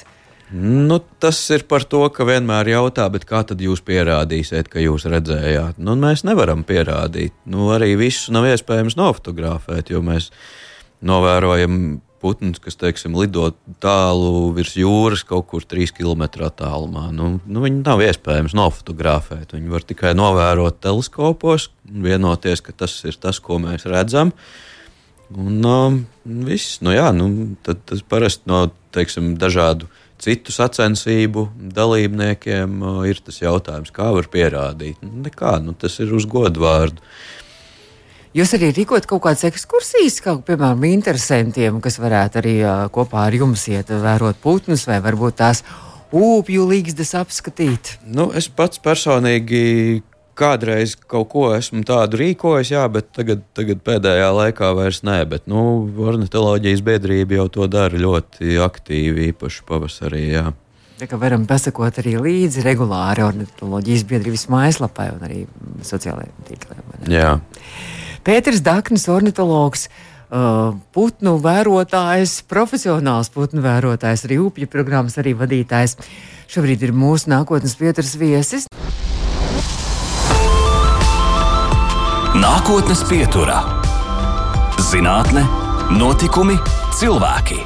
Nu, 0.55 1.01
tas 1.19 1.39
ir 1.51 1.65
par 1.67 1.83
to, 1.91 2.05
ka 2.15 2.23
vienmēr 2.23 2.69
jautā, 2.71 3.09
kā 3.27 3.41
tad 3.43 3.59
jūs 3.59 3.81
pierādīsiet, 3.83 4.69
ka 4.71 4.79
jūs 4.79 5.03
redzējāt. 5.11 5.81
Nu, 5.83 5.97
mēs 5.99 6.23
nevaram 6.23 6.61
pierādīt. 6.63 7.33
Nu, 7.51 7.73
arī 7.75 7.97
visu 7.99 8.31
nav 8.31 8.47
iespējams 8.47 8.95
nofotografēt, 8.95 9.91
jo 9.91 9.99
mēs 10.05 10.29
novērojam 11.03 11.97
putnus, 12.23 12.61
kas, 12.63 12.79
teiksim, 12.79 13.17
lido 13.19 13.49
tālu 13.83 14.53
virs 14.55 14.77
jūras, 14.79 15.25
kaut 15.27 15.49
kur 15.49 15.65
3 15.67 15.91
km 15.97 16.23
attālumā. 16.47 17.09
Nu, 17.11 17.33
nu, 17.43 17.65
viņi 17.65 17.81
nav 17.81 18.05
iespējams 18.05 18.55
nofotografēt. 18.55 19.51
Viņi 19.57 19.75
var 19.75 19.83
tikai 19.83 20.15
novērot 20.15 20.79
teleskopos, 20.87 21.67
vienoties, 21.83 22.63
ka 22.63 22.77
tas 22.85 22.95
ir 23.03 23.19
tas, 23.19 23.43
ko 23.43 23.59
mēs 23.65 23.83
redzam. 23.91 24.31
Uh, 24.31 24.71
Un 25.33 25.65
uh, 25.65 25.95
viss, 26.45 26.79
nu 26.85 26.93
jā, 26.93 27.07
nu, 27.15 27.55
tad, 27.65 27.81
tas 27.89 28.03
parasti 28.05 28.45
no 28.49 28.67
teiksim, 28.93 29.33
dažādu 29.41 29.89
citu 30.21 30.53
sacensību 30.53 31.47
dalībniekiem 31.75 32.75
uh, 32.83 32.99
ir 33.09 33.19
tas 33.25 33.41
jautājums, 33.41 33.93
kā 33.95 34.11
var 34.13 34.29
pierādīt. 34.31 35.01
Nu, 35.01 35.25
nekā, 35.25 35.57
nu, 35.65 35.73
tas 35.73 35.97
ir 36.03 36.13
uz 36.15 36.27
godu 36.29 36.63
vārdu. 36.65 37.01
Jūs 38.35 38.51
arī 38.57 38.69
rīkojat 38.75 39.07
kaut 39.07 39.23
kādas 39.23 39.45
ekskursijas, 39.47 40.19
kā 40.21 40.35
piemēram, 40.45 40.83
interesantiem, 40.91 41.79
kas 41.83 41.97
varētu 42.03 42.41
arī 42.41 42.55
uh, 42.61 42.85
kopā 42.93 43.25
ar 43.29 43.37
jums 43.37 43.65
iet, 43.71 43.89
vērot 43.89 44.41
putnus 44.43 44.85
vai 44.89 44.99
varbūt 45.03 45.39
tās 45.41 45.63
upju 46.15 46.67
līgstas 46.69 47.15
apskatīt? 47.17 47.95
Nu, 48.05 48.29
es 48.35 48.49
pats 48.51 48.81
personīgi 48.83 50.03
kādreiz 50.37 50.95
kaut 50.95 51.29
ko 51.31 51.47
esmu 51.55 51.83
tādu 51.87 52.19
rīkojis, 52.21 52.73
jā, 52.75 52.83
bet 52.91 53.09
tagad, 53.15 53.41
tagad 53.57 53.81
pēdējā 53.85 54.27
laikā 54.35 54.71
vairs 54.77 55.01
nē. 55.07 55.21
Bet, 55.31 55.47
nu, 55.51 55.87
ornitoloģijas 56.11 56.83
biedrība 56.85 57.39
jau 57.39 57.47
to 57.59 57.69
dara 57.71 57.99
ļoti 57.99 58.59
aktīvi, 58.65 59.31
īpaši 59.31 59.65
pavasarī. 59.69 60.23
Jā. 60.35 60.49
Tā 60.95 61.09
kā 61.11 61.19
varam 61.19 61.43
pasakot 61.47 61.97
arī 61.99 62.15
līdzi 62.23 62.63
regulāri 62.63 63.25
ornitoloģijas 63.25 64.05
biedrības 64.07 64.45
mājaslapai 64.51 65.09
un 65.11 65.25
arī 65.27 65.41
sociālajiem 65.83 66.45
tīkliem. 66.47 66.83
Pēters 68.25 68.63
Daknis, 68.65 69.09
ornitologs. 69.11 69.89
Uh, 70.25 70.73
putnu 70.95 71.35
vērotājs, 71.37 72.39
profesionāls 72.49 73.29
putnu 73.31 73.61
vērotājs, 73.61 74.23
arī 74.25 74.39
upju 74.41 74.67
programmas 74.73 75.19
arī 75.21 75.35
vadītājs. 75.37 75.99
Šobrīd 76.49 76.81
ir 76.87 76.95
mūsu 76.97 77.29
nākotnes 77.29 77.77
pieturas 77.77 78.15
viesis. 78.17 78.65
Nākotnes 82.35 82.99
pieturā- 83.07 83.61
zinātne, 84.89 85.45
notikumi, 85.95 86.57
cilvēki. 86.97 87.61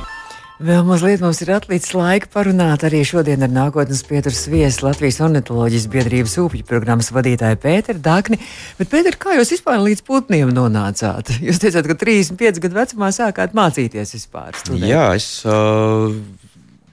Vēl 0.62 0.84
mazliet 0.86 1.24
mums 1.24 1.40
ir 1.42 1.50
atlicis 1.56 1.96
laika 1.98 2.30
parunāt 2.30 2.86
arī 2.86 3.00
šodien 3.02 3.42
ar 3.42 3.50
nākotnes 3.50 4.04
pieturas 4.06 4.44
viesu 4.46 4.86
Latvijas 4.86 5.18
ornitoloģijas 5.26 5.88
biedrības 5.90 6.36
upju 6.44 6.68
programmas 6.70 7.10
vadītāju 7.10 7.58
Pēteru 7.64 8.04
Dakni. 8.06 8.38
Bet, 8.78 8.92
Pēter, 8.92 9.18
kā 9.18 9.34
jūs 9.40 9.56
vispār 9.56 9.82
līdz 9.82 10.06
putniem 10.06 10.54
nonācāt? 10.54 11.34
Jūs 11.48 11.64
teicāt, 11.64 11.90
ka 11.90 11.98
35 12.06 12.62
gadu 12.62 12.78
vecumā 12.78 13.10
sākāt 13.10 13.58
mācīties 13.58 14.14
vispār. 14.20 14.54
Studēt. 14.54 14.86
Jā, 14.86 15.16
es 15.18 15.42
uh, 15.50 16.14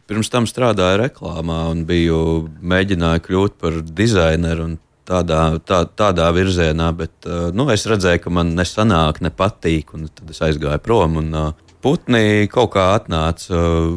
pirms 0.09 0.33
tam 0.33 0.49
strādāju 0.49 1.03
reklāmā 1.05 1.67
un 1.75 1.85
biju 1.85 2.49
mēģināju 2.65 3.29
kļūt 3.29 3.61
par 3.61 3.83
dizaineru 3.85 4.79
tādā, 5.07 5.43
tā, 5.67 5.85
tādā 5.99 6.31
virzienā, 6.35 6.91
bet 6.97 7.29
uh, 7.29 7.49
nu, 7.55 7.69
es 7.73 7.87
redzēju, 7.89 8.25
ka 8.25 8.33
man 8.35 8.55
nesanāk, 8.59 9.23
nepatīk, 9.25 9.95
un 9.97 10.09
tad 10.11 10.33
es 10.35 10.43
aizgāju 10.45 10.83
prom. 10.85 11.21
Un, 11.23 11.31
uh, 11.35 11.67
putni 11.85 12.49
kaut 12.51 12.73
kā 12.75 12.91
atnāca 12.97 13.55
uh, 13.55 13.93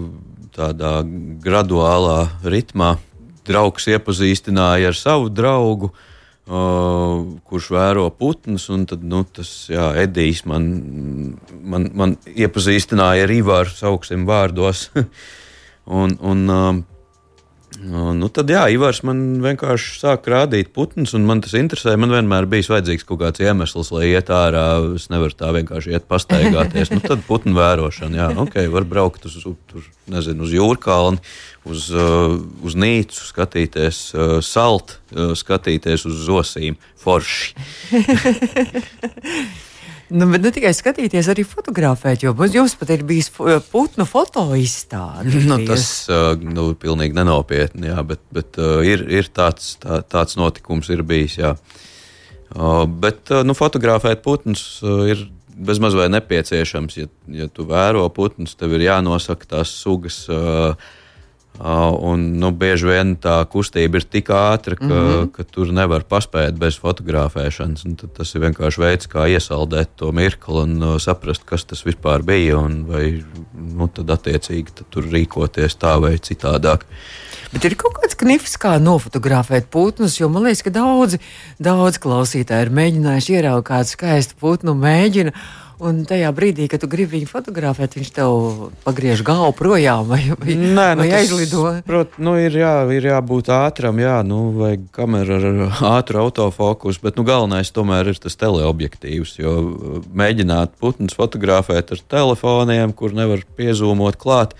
tādā 0.56 1.00
graduālā 1.44 2.20
ritmā. 2.46 2.98
Draugs 3.50 3.88
iepazīstināja 3.90 4.92
ar 4.92 4.98
savu 4.98 5.32
draugu, 5.34 5.90
uh, 5.90 7.24
kurš 7.50 7.72
vēro 7.74 8.06
putnus. 8.14 8.68
Tad 8.92 9.06
nu, 9.06 9.24
tas 9.26 9.50
jā, 9.72 9.90
Edijs 10.04 10.44
man, 10.50 10.70
man, 11.50 11.90
man 11.98 12.16
iepazīstināja 12.30 13.26
ar 13.26 13.34
Ivāru, 13.34 13.74
sauksim 13.74 14.28
vārdos. 14.30 14.90
un, 16.02 16.14
un, 16.22 16.46
uh, 16.54 16.99
Nu, 17.80 18.28
tad, 18.34 18.50
jā, 18.52 18.66
Ivars 18.74 19.00
man 19.08 19.40
vienkārši 19.44 19.94
sāk 20.02 20.26
rādīt 20.28 20.74
putnus, 20.76 21.14
un 21.16 21.24
man 21.28 21.40
tas 21.44 21.54
interesē. 21.56 21.94
Man 22.00 22.12
vienmēr 22.12 22.48
bija 22.50 22.74
vajadzīgs 22.74 23.06
kaut 23.08 23.22
kāds 23.22 23.40
iemesls, 23.44 23.92
lai 23.96 24.10
iet 24.10 24.32
ārā. 24.36 24.66
Es 24.98 25.08
nevaru 25.14 25.38
tā 25.40 25.54
vienkārši 25.56 25.94
iet 25.96 26.10
pastaigāties. 26.12 26.92
nu, 26.92 27.00
tad 27.06 27.24
putnu 27.28 27.56
vērošana, 27.56 28.20
jā, 28.20 28.28
ok, 28.44 28.60
var 28.74 28.88
braukt 28.90 29.30
uz, 29.30 29.38
tur, 29.72 29.88
nezinu, 30.12 30.44
uz 30.48 30.58
jūrkalni, 30.58 31.24
uz, 31.70 31.88
uh, 31.96 32.36
uz 32.68 32.76
nīcu, 32.76 33.24
skatīties 33.32 34.04
uh, 34.18 34.36
salt, 34.44 34.98
uh, 35.16 35.32
skatīties 35.40 36.08
uz 36.10 36.20
zosīm. 36.28 36.80
Forši. 37.00 37.56
Nu, 40.10 40.26
bet 40.32 40.42
ne 40.42 40.50
tikai 40.54 40.72
skatīties, 40.74 41.28
arī 41.30 41.44
fotografēt, 41.46 42.24
jo 42.26 42.34
jums 42.50 42.74
pat 42.80 42.94
ir 42.96 43.04
bijis 43.06 43.30
putnu 43.70 44.08
foto 44.10 44.48
izstāde. 44.58 45.44
Nu, 45.46 45.60
tas 45.68 45.86
uh, 46.10 46.34
nu, 46.40 46.72
pilnīgi 46.80 47.18
nenopietni, 47.18 47.92
jā, 47.92 48.02
bet, 48.06 48.24
bet 48.34 48.58
uh, 48.58 48.80
ir, 48.86 49.06
ir 49.06 49.30
tāds, 49.30 49.76
tā, 49.82 50.02
tāds 50.02 50.40
notikums 50.40 50.90
ir 50.94 51.06
bijis. 51.06 51.38
Jā. 51.42 51.54
Uh, 52.50 52.88
bet 52.90 53.30
nu, 53.46 53.54
fotografēt 53.58 54.24
putnus 54.26 54.80
ir 54.82 55.28
bezmaz 55.60 55.94
vai 55.98 56.08
nepieciešams. 56.10 56.98
Ja, 56.98 57.10
ja 57.44 57.50
tu 57.52 57.68
vēro 57.70 58.08
putnus, 58.16 58.56
tev 58.58 58.74
ir 58.78 58.88
jānosaka 58.88 59.54
tās 59.58 59.74
sugas. 59.84 60.24
Uh, 60.32 60.74
un, 61.60 62.22
nu, 62.40 62.52
bieži 62.56 62.88
vien 62.88 63.16
tā 63.20 63.36
kustība 63.52 64.00
ir 64.00 64.06
tik 64.08 64.30
ātra, 64.32 64.78
ka, 64.80 64.86
mm 64.86 64.92
-hmm. 64.92 65.32
ka 65.36 65.44
tur 65.44 65.72
nevar 65.76 66.04
paspēt 66.08 66.56
bez 66.56 66.80
fotografēšanas. 66.80 67.84
Tas 68.18 68.36
ir 68.36 68.42
vienkārši 68.42 68.80
veids, 68.80 69.08
kā 69.08 69.28
iesaldēt 69.28 69.90
to 69.96 70.12
mirkli 70.12 70.62
un 70.64 70.84
uh, 70.84 71.00
saprast, 71.00 71.44
kas 71.46 71.66
tas 71.66 71.84
vispār 71.86 72.24
bija. 72.24 72.56
Vai 72.88 73.24
nu, 73.54 73.88
tad 73.88 74.10
attiecīgi 74.10 74.72
tad 74.76 74.86
tur 74.90 75.04
rīkoties 75.04 75.76
tā 75.76 76.00
vai 76.00 76.16
citādāk. 76.16 76.86
Bet 77.52 77.66
ir 77.66 77.76
kaut 77.76 77.96
kāds 77.98 78.16
knifs, 78.16 78.58
kā 78.62 78.78
nofotografēt 78.78 79.72
putnus, 79.74 80.20
jo 80.20 80.30
man 80.30 80.44
liekas, 80.44 80.62
ka 80.62 80.70
daudzi, 80.70 81.18
daudz 81.58 81.98
klausītāji 81.98 82.68
ir 82.68 82.76
mēģinājuši 82.78 83.34
ieraugt 83.34 83.68
kādu 83.72 83.90
skaistu 83.90 84.36
putnu, 84.40 84.76
mēģina. 84.78 85.34
Un 85.80 86.02
tajā 86.04 86.28
brīdī, 86.36 86.66
kad 86.68 86.82
tu 86.84 86.90
gribi 86.92 87.16
viņu 87.16 87.30
fotografēt, 87.30 87.94
viņš 87.96 88.10
tev 88.18 88.34
pagriež 88.84 89.22
galvu 89.24 89.54
projām 89.56 90.10
vai, 90.10 90.20
vai, 90.34 90.56
Nē, 90.60 90.88
nu, 91.00 91.06
vai 91.06 91.08
aizlido. 91.22 91.62
Prot, 91.88 92.18
nu, 92.20 92.34
ir, 92.36 92.58
jā, 92.60 92.74
ir 92.92 93.08
jābūt 93.08 93.48
ātram, 93.56 94.02
jā, 94.04 94.18
nu, 94.28 94.42
vajag 94.58 94.90
kameru 94.96 95.38
ar 95.38 95.80
ātru 95.94 96.20
autofokusu, 96.26 97.00
bet 97.06 97.16
nu, 97.16 97.24
galvenais 97.28 97.72
tomēr 97.72 98.12
ir 98.12 98.20
tas 98.20 98.36
teleobjektīvs. 98.42 99.38
Jo 99.40 99.56
uh, 99.56 100.04
mēģināt 100.12 100.76
putnus 100.84 101.16
fotografēt 101.16 101.96
ar 101.96 102.04
telefoniem, 102.12 102.92
kur 102.92 103.16
nevar 103.16 103.48
piezūmot 103.56 104.20
klāt, 104.20 104.58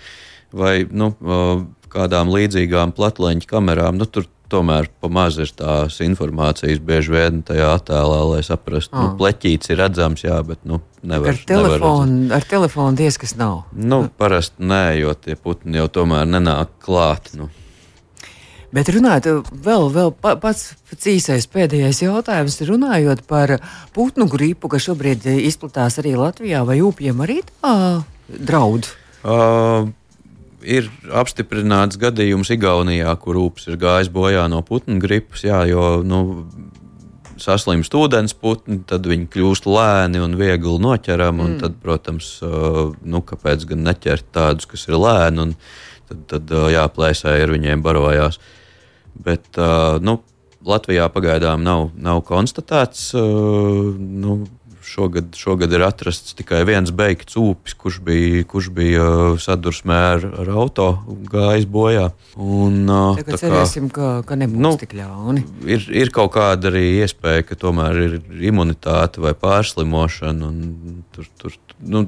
vai 0.56 0.86
nu, 0.88 1.12
uh, 1.20 1.60
kādām 1.92 2.32
līdzīgām 2.32 2.96
platleņķa 2.96 3.52
kamerām, 3.52 4.00
nu, 4.00 4.08
tur 4.08 4.24
tomēr 4.50 4.88
pamaz 5.02 5.38
ir 5.42 5.52
tās 5.56 6.00
informācijas 6.04 6.82
bieži 6.84 7.14
vien 7.14 7.40
tajā 7.46 7.70
attēlā, 7.78 8.20
lai 8.32 8.42
saprastu, 8.46 8.92
ka 8.92 9.04
nu, 9.04 9.12
ah. 9.12 9.16
pleķīts 9.20 9.72
ir 9.72 9.80
redzams, 9.80 10.24
jā, 10.26 10.40
bet 10.46 10.62
nu, 10.68 10.80
nevar. 11.02 11.32
Ar 11.32 11.40
telefonu, 11.48 12.18
nevar 12.26 12.40
ar 12.40 12.50
telefonu 12.50 13.00
diez 13.00 13.18
kas 13.20 13.36
nav. 13.38 13.64
Nu, 13.72 14.04
parasti 14.20 14.66
nē, 14.66 14.84
jo 15.00 15.14
tie 15.18 15.38
putni 15.38 15.80
jau 15.80 15.88
tomēr 16.00 16.28
nenāk 16.28 16.74
klāt. 16.84 17.32
Nu. 17.38 17.50
Bet 18.70 18.90
runājot, 18.94 19.50
vēl, 19.66 19.88
vēl 19.90 20.12
pats 20.22 20.68
īsais 21.10 21.48
pēdējais 21.50 22.04
jautājums, 22.04 22.60
runājot 22.68 23.24
par 23.30 23.56
putnu 23.96 24.28
gripu, 24.30 24.70
kas 24.70 24.86
šobrīd 24.86 25.26
izplatās 25.40 25.98
arī 26.02 26.14
Latvijā, 26.18 26.62
vai 26.68 26.78
upiem 26.86 27.24
arī 27.26 27.40
tā 27.48 27.74
draud? 28.30 28.86
Uh, 29.20 29.90
ir 30.62 30.90
apstiprināts 31.16 31.98
gadījums 32.00 32.50
Igaunijā, 32.54 33.12
kur 33.22 33.38
upes 33.40 33.68
ir 33.70 33.78
gājis 33.80 34.10
bojā 34.12 34.46
no 34.50 34.62
putnu 34.66 35.00
gripas. 35.02 35.44
Jā, 35.46 35.62
jo, 35.70 36.00
nu, 36.06 36.20
saslimst 37.40 37.94
ūdens 37.96 38.34
putni, 38.36 38.80
tad 38.86 39.06
viņi 39.08 39.28
kļūst 39.32 39.68
lēni 39.68 40.22
un 40.22 40.36
viegli 40.40 40.76
noķerami. 40.82 41.46
Mm. 41.46 41.58
Tad, 41.62 41.76
protams, 41.82 42.32
nu, 42.42 43.22
kāpēc 43.26 43.66
gan 43.70 43.84
neķert 43.88 44.30
tādus, 44.36 44.68
kas 44.70 44.86
ir 44.88 44.98
lēni, 45.00 45.48
un 45.48 45.54
tad, 46.10 46.24
tad 46.34 46.56
jāplēsē 46.74 47.36
ar 47.40 47.54
viņiem 47.54 47.84
barojās. 47.84 48.40
Bet 49.20 49.60
nu, 50.04 50.20
Latvijā 50.66 51.06
pagaidām 51.12 51.62
nav, 51.64 51.88
nav 51.96 52.20
konstatēts 52.28 53.10
nu, 53.16 54.40
Šogad, 54.80 55.34
šogad 55.36 55.72
ir 55.76 55.82
atrasts 55.84 56.34
tikai 56.38 56.62
viens 56.68 56.90
beigts 56.96 57.36
upis, 57.38 57.74
kurš 57.78 57.98
bija, 58.04 58.44
kurš 58.48 58.70
bija 58.74 59.04
uh, 59.04 59.40
sadursmē 59.40 59.98
ar, 60.14 60.26
ar 60.42 60.50
auto 60.62 60.88
gājis 61.30 61.66
bojā. 61.70 62.06
Un, 62.36 62.82
uh, 62.88 63.18
Tagad 63.20 63.36
tā 63.36 63.40
cerēsim, 63.44 63.90
kā, 63.92 64.20
ka, 64.22 64.30
ka 64.32 64.38
nebūs 64.40 64.64
nu, 64.64 64.72
tik 64.80 64.96
ļauni. 64.98 65.44
Ir, 65.68 65.84
ir 66.02 66.12
kaut 66.16 66.32
kāda 66.38 66.72
arī 66.72 66.86
iespēja, 67.02 67.44
ka 67.50 67.58
tomēr 67.60 68.00
ir 68.06 68.16
imunitāte 68.50 69.22
vai 69.22 69.34
pārslimošana. 69.38 70.50
Tur, 71.14 71.28
tur 71.40 71.60
nu, 71.80 72.04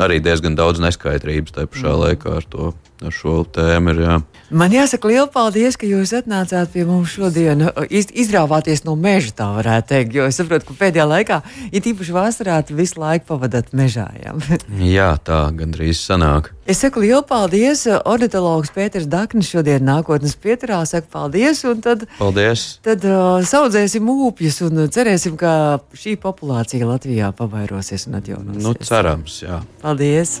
arī 0.00 0.20
diezgan 0.24 0.58
daudz 0.58 0.82
neskaidrības 0.82 1.56
tajā 1.56 1.72
pašā 1.72 1.90
mm. 1.90 2.00
laikā 2.04 2.36
ar 2.40 2.48
to 2.52 2.70
ar 3.04 3.14
šo 3.14 3.40
tēmu 3.48 3.94
ir. 3.94 4.02
Jā. 4.04 4.16
Man 4.50 4.72
jāsaka, 4.74 5.06
liels 5.10 5.30
paldies, 5.30 5.76
ka 5.78 5.86
jūs 5.86 6.10
atnācāt 6.16 6.72
pie 6.72 6.82
mums 6.88 7.12
šodien. 7.14 7.68
Iz, 7.86 8.08
izrāvāties 8.10 8.82
no 8.86 8.96
meža, 8.98 9.30
tā 9.38 9.46
varētu 9.54 9.92
teikt. 9.92 10.16
Jo 10.16 10.26
es 10.26 10.40
saprotu, 10.40 10.66
ka 10.70 10.78
pēdējā 10.80 11.06
laikā, 11.06 11.38
ja 11.70 11.82
tīpaši 11.84 12.16
vasarā, 12.16 12.58
visu 12.74 12.98
laiku 13.00 13.28
pavadāt 13.30 13.70
mežā. 13.76 14.08
Jā, 14.18 14.34
jā 14.96 15.10
tā 15.22 15.42
gandrīz 15.54 16.02
sanāk. 16.02 16.50
Es 16.70 16.82
saku 16.82 17.04
lielu 17.04 17.22
paldies. 17.26 17.86
Ornitologs 18.10 18.74
Pēters 18.74 19.08
Daknis 19.10 19.48
šodien 19.50 19.86
nākotnes 19.86 20.36
pieturā 20.38 20.82
saka 20.86 21.06
paldies. 21.10 21.62
Tad, 21.86 22.06
paldies. 22.18 22.66
Tad 22.86 23.06
uh, 23.06 23.40
saudzēsim 23.46 24.10
ūpjus 24.10 24.62
un 24.68 24.84
cerēsim, 24.90 25.38
ka 25.40 25.80
šī 25.94 26.18
populācija 26.20 26.90
Latvijā 26.90 27.32
pavairosies 27.38 28.10
un 28.10 28.20
atjaunosies. 28.20 28.62
Nu, 28.66 28.76
cerams, 28.82 29.42
jā. 29.46 29.64
Paldies! 29.82 30.40